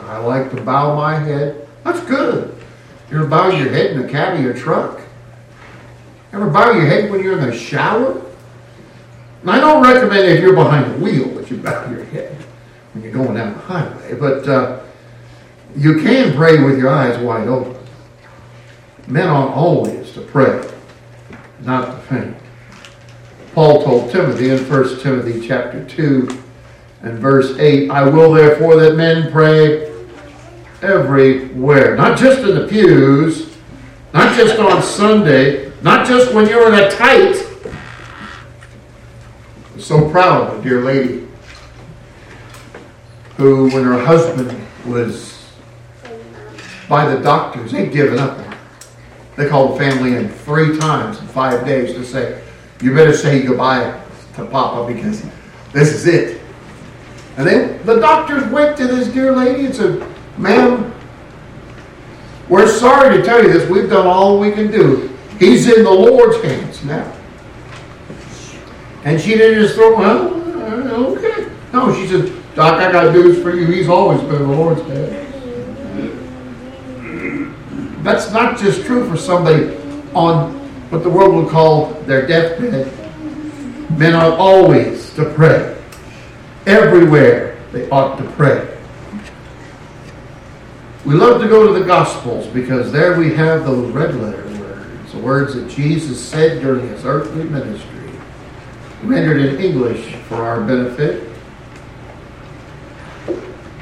I 0.04 0.18
like 0.18 0.50
to 0.50 0.60
bow 0.60 0.94
my 0.94 1.18
head. 1.18 1.66
That's 1.84 2.00
good. 2.00 2.61
You 3.12 3.18
ever 3.18 3.26
bow 3.26 3.50
your 3.50 3.68
head 3.68 3.90
in 3.90 4.00
the 4.00 4.08
cab 4.08 4.38
of 4.38 4.42
your 4.42 4.54
truck? 4.54 4.98
Ever 6.32 6.48
bow 6.48 6.70
your 6.70 6.86
head 6.86 7.10
when 7.10 7.22
you're 7.22 7.38
in 7.38 7.46
the 7.46 7.54
shower? 7.54 8.22
And 9.42 9.50
I 9.50 9.60
don't 9.60 9.82
recommend 9.82 10.28
if 10.28 10.40
you're 10.40 10.54
behind 10.54 10.94
the 10.94 10.98
wheel 10.98 11.28
that 11.34 11.50
you 11.50 11.58
bow 11.58 11.90
your 11.90 12.04
head 12.06 12.34
when 12.94 13.04
you're 13.04 13.12
going 13.12 13.34
down 13.34 13.52
the 13.52 13.58
highway, 13.58 14.14
but 14.14 14.48
uh, 14.48 14.80
you 15.76 16.00
can 16.00 16.34
pray 16.34 16.64
with 16.64 16.78
your 16.78 16.88
eyes 16.88 17.18
wide 17.18 17.48
open. 17.48 17.76
Men 19.08 19.28
ought 19.28 19.52
always 19.52 20.10
to 20.12 20.22
pray, 20.22 20.66
not 21.60 21.84
to 21.84 21.98
faint. 22.06 22.36
Paul 23.52 23.84
told 23.84 24.10
Timothy 24.10 24.48
in 24.48 24.58
1 24.58 25.00
Timothy 25.00 25.46
chapter 25.46 25.84
2 25.84 26.28
and 27.02 27.18
verse 27.18 27.58
8, 27.58 27.90
I 27.90 28.08
will 28.08 28.32
therefore 28.32 28.76
that 28.76 28.96
men 28.96 29.30
pray 29.30 29.91
everywhere. 30.82 31.96
Not 31.96 32.18
just 32.18 32.40
in 32.40 32.54
the 32.54 32.66
pews, 32.66 33.56
not 34.12 34.36
just 34.36 34.58
on 34.58 34.82
Sunday, 34.82 35.72
not 35.82 36.06
just 36.06 36.34
when 36.34 36.48
you're 36.48 36.68
in 36.68 36.74
a 36.74 36.90
tight. 36.90 37.36
I'm 39.72 39.80
so 39.80 40.10
proud 40.10 40.48
of 40.48 40.60
a 40.60 40.62
dear 40.62 40.82
lady 40.82 41.26
who, 43.36 43.70
when 43.70 43.84
her 43.84 44.04
husband 44.04 44.58
was 44.86 45.50
by 46.88 47.12
the 47.12 47.22
doctors, 47.22 47.72
they'd 47.72 47.92
given 47.92 48.18
up 48.18 48.38
on. 48.38 48.56
They 49.36 49.48
called 49.48 49.74
the 49.74 49.78
family 49.78 50.16
in 50.16 50.28
three 50.28 50.78
times 50.78 51.18
in 51.18 51.26
five 51.28 51.64
days 51.64 51.94
to 51.94 52.04
say, 52.04 52.42
you 52.82 52.94
better 52.94 53.14
say 53.14 53.42
goodbye 53.42 53.98
to 54.34 54.44
Papa 54.44 54.92
because 54.92 55.24
this 55.72 55.92
is 55.92 56.06
it. 56.06 56.40
And 57.38 57.46
they, 57.46 57.78
the 57.78 57.98
doctors 57.98 58.44
went 58.52 58.76
to 58.76 58.86
this 58.86 59.08
dear 59.08 59.34
lady 59.34 59.66
and 59.66 59.74
said, 59.74 60.11
Ma'am, 60.38 60.92
we're 62.48 62.68
sorry 62.68 63.16
to 63.16 63.22
tell 63.24 63.42
you 63.42 63.52
this. 63.52 63.68
We've 63.68 63.88
done 63.88 64.06
all 64.06 64.38
we 64.38 64.52
can 64.52 64.70
do. 64.70 65.08
He's 65.38 65.68
in 65.68 65.84
the 65.84 65.90
Lord's 65.90 66.42
hands 66.42 66.84
now. 66.84 67.12
And 69.04 69.20
she 69.20 69.30
didn't 69.30 69.62
just 69.62 69.74
throw, 69.74 69.96
well, 69.96 70.34
okay. 71.16 71.50
No, 71.72 71.94
she 71.94 72.06
said, 72.06 72.32
Doc, 72.54 72.80
I 72.80 72.92
got 72.92 73.12
news 73.12 73.42
for 73.42 73.54
you. 73.56 73.66
He's 73.66 73.88
always 73.88 74.20
been 74.20 74.36
in 74.36 74.48
the 74.48 74.56
Lord's 74.56 74.82
hands. 74.82 75.28
That's 78.04 78.32
not 78.32 78.58
just 78.58 78.84
true 78.84 79.08
for 79.08 79.16
somebody 79.16 79.76
on 80.14 80.52
what 80.90 81.02
the 81.02 81.10
world 81.10 81.34
would 81.36 81.48
call 81.48 81.94
their 82.02 82.26
deathbed. 82.26 82.92
Men 83.98 84.14
ought 84.14 84.38
always 84.38 85.12
to 85.14 85.24
pray. 85.34 85.80
Everywhere 86.66 87.58
they 87.72 87.88
ought 87.90 88.16
to 88.18 88.24
pray. 88.32 88.71
We 91.04 91.14
love 91.14 91.40
to 91.40 91.48
go 91.48 91.66
to 91.66 91.78
the 91.78 91.84
Gospels 91.84 92.46
because 92.46 92.92
there 92.92 93.18
we 93.18 93.34
have 93.34 93.64
those 93.64 93.90
red 93.90 94.14
letter 94.14 94.46
words, 94.60 95.12
the 95.12 95.18
words 95.18 95.54
that 95.54 95.68
Jesus 95.68 96.24
said 96.24 96.62
during 96.62 96.86
his 96.88 97.04
earthly 97.04 97.42
ministry, 97.42 98.10
rendered 99.02 99.40
in 99.42 99.60
English 99.60 100.14
for 100.28 100.36
our 100.36 100.60
benefit. 100.60 101.28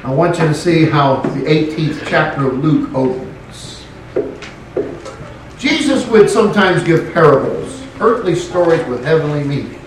I 0.03 0.11
want 0.11 0.39
you 0.39 0.47
to 0.47 0.53
see 0.55 0.85
how 0.85 1.17
the 1.17 1.41
18th 1.41 2.07
chapter 2.07 2.47
of 2.47 2.57
Luke 2.57 2.89
opens. 2.95 3.85
Jesus 5.59 6.07
would 6.07 6.27
sometimes 6.27 6.83
give 6.83 7.13
parables, 7.13 7.83
earthly 7.99 8.33
stories 8.33 8.83
with 8.87 9.05
heavenly 9.05 9.43
meaning. 9.43 9.79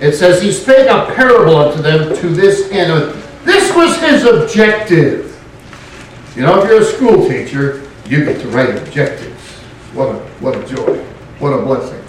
It 0.00 0.14
says 0.14 0.42
he 0.42 0.50
spake 0.50 0.88
a 0.90 1.06
parable 1.14 1.56
unto 1.56 1.80
them 1.80 2.16
to 2.16 2.28
this 2.30 2.68
end. 2.72 3.14
This 3.44 3.72
was 3.76 3.96
his 3.98 4.24
objective. 4.24 5.27
You 6.38 6.44
know, 6.44 6.62
if 6.62 6.68
you're 6.68 6.82
a 6.82 6.84
school 6.84 7.28
teacher, 7.28 7.82
you 8.06 8.24
get 8.24 8.40
to 8.42 8.48
write 8.50 8.70
objectives. 8.76 9.56
What 9.92 10.14
a, 10.14 10.18
what 10.38 10.54
a 10.54 10.64
joy. 10.72 11.02
What 11.40 11.52
a 11.52 11.60
blessing. 11.60 12.00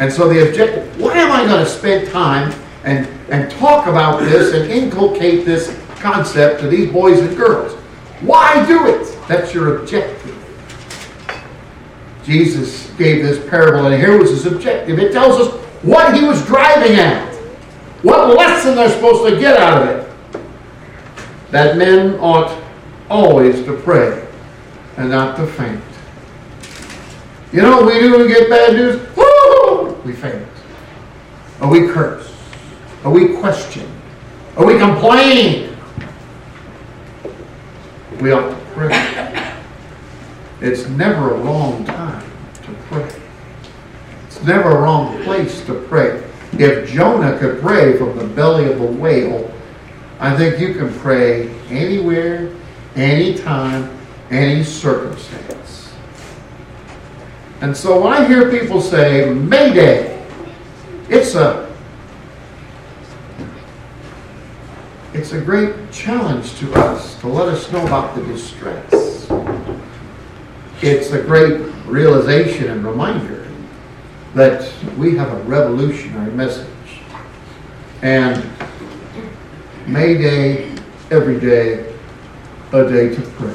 And 0.00 0.12
so 0.12 0.28
the 0.28 0.48
objective, 0.48 1.00
why 1.00 1.18
am 1.18 1.30
I 1.30 1.46
going 1.46 1.64
to 1.64 1.70
spend 1.70 2.10
time 2.10 2.52
and, 2.82 3.06
and 3.30 3.48
talk 3.48 3.86
about 3.86 4.18
this 4.18 4.54
and 4.54 4.68
inculcate 4.68 5.46
this 5.46 5.78
concept 6.00 6.62
to 6.62 6.66
these 6.66 6.90
boys 6.90 7.20
and 7.20 7.36
girls? 7.36 7.74
Why 8.22 8.66
do 8.66 8.88
it? 8.88 9.16
That's 9.28 9.54
your 9.54 9.78
objective. 9.78 10.36
Jesus 12.24 12.90
gave 12.94 13.22
this 13.22 13.48
parable, 13.48 13.86
and 13.86 13.94
here 13.94 14.18
was 14.18 14.30
his 14.30 14.46
objective. 14.46 14.98
It 14.98 15.12
tells 15.12 15.46
us 15.46 15.54
what 15.84 16.12
he 16.12 16.24
was 16.24 16.44
driving 16.44 16.98
at, 16.98 17.32
what 18.02 18.36
lesson 18.36 18.74
they're 18.74 18.90
supposed 18.90 19.32
to 19.32 19.38
get 19.40 19.60
out 19.60 19.80
of 19.80 19.88
it. 19.90 20.42
That 21.52 21.76
men 21.76 22.18
ought 22.18 22.60
always 23.10 23.64
to 23.64 23.76
pray 23.76 24.26
and 24.96 25.10
not 25.10 25.36
to 25.36 25.46
faint. 25.46 25.82
You 27.52 27.62
know 27.62 27.78
what 27.78 27.86
we 27.86 28.00
do 28.00 28.12
when 28.12 28.22
we 28.22 28.28
get 28.28 28.48
bad 28.48 28.74
news? 28.74 29.00
Woo! 29.16 29.92
We 30.04 30.12
faint. 30.12 30.46
Or 31.60 31.68
we 31.68 31.88
curse. 31.88 32.32
Or 33.04 33.10
we 33.10 33.36
question. 33.36 33.90
Or 34.56 34.66
we 34.66 34.78
complain. 34.78 35.76
We 38.20 38.32
ought 38.32 38.50
to 38.50 38.56
pray. 38.72 39.54
It's 40.60 40.88
never 40.88 41.34
a 41.34 41.38
wrong 41.38 41.84
time 41.84 42.30
to 42.62 42.72
pray. 42.88 43.10
It's 44.26 44.42
never 44.42 44.70
a 44.70 44.80
wrong 44.80 45.22
place 45.24 45.64
to 45.66 45.74
pray. 45.74 46.22
If 46.52 46.90
Jonah 46.90 47.38
could 47.38 47.60
pray 47.60 47.96
from 47.96 48.16
the 48.16 48.26
belly 48.26 48.70
of 48.70 48.80
a 48.80 48.86
whale, 48.86 49.52
I 50.18 50.36
think 50.36 50.60
you 50.60 50.74
can 50.74 50.92
pray 50.98 51.48
anywhere, 51.68 52.52
anytime, 52.96 53.96
any 54.30 54.64
circumstance. 54.64 55.92
And 57.60 57.76
so 57.76 58.00
when 58.00 58.12
I 58.12 58.26
hear 58.26 58.50
people 58.50 58.80
say, 58.80 59.28
Mayday, 59.30 60.26
it's 61.08 61.34
a 61.34 61.68
it's 65.12 65.32
a 65.32 65.40
great 65.40 65.90
challenge 65.90 66.56
to 66.60 66.72
us 66.74 67.18
to 67.20 67.26
let 67.26 67.48
us 67.48 67.70
know 67.72 67.84
about 67.84 68.14
the 68.14 68.22
distress. 68.26 69.28
It's 70.80 71.10
a 71.10 71.20
great 71.20 71.60
realization 71.84 72.70
and 72.70 72.86
reminder 72.86 73.48
that 74.34 74.72
we 74.96 75.16
have 75.16 75.32
a 75.32 75.42
revolutionary 75.42 76.32
message. 76.32 76.68
And 78.02 78.48
May 79.86 80.16
Day, 80.16 80.74
every 81.10 81.40
day, 81.40 81.89
a 82.72 82.88
day 82.88 83.12
to 83.12 83.20
pray. 83.20 83.52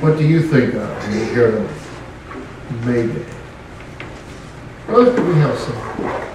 What 0.00 0.18
do 0.18 0.26
you 0.26 0.42
think 0.42 0.74
of 0.74 0.88
when 0.98 1.18
you 1.18 1.24
hear 1.26 1.56
of 1.58 2.84
May 2.86 3.06
Day? 3.06 3.24
Brother, 4.86 5.22
we 5.22 5.34
have 5.34 5.56
some 5.56 6.31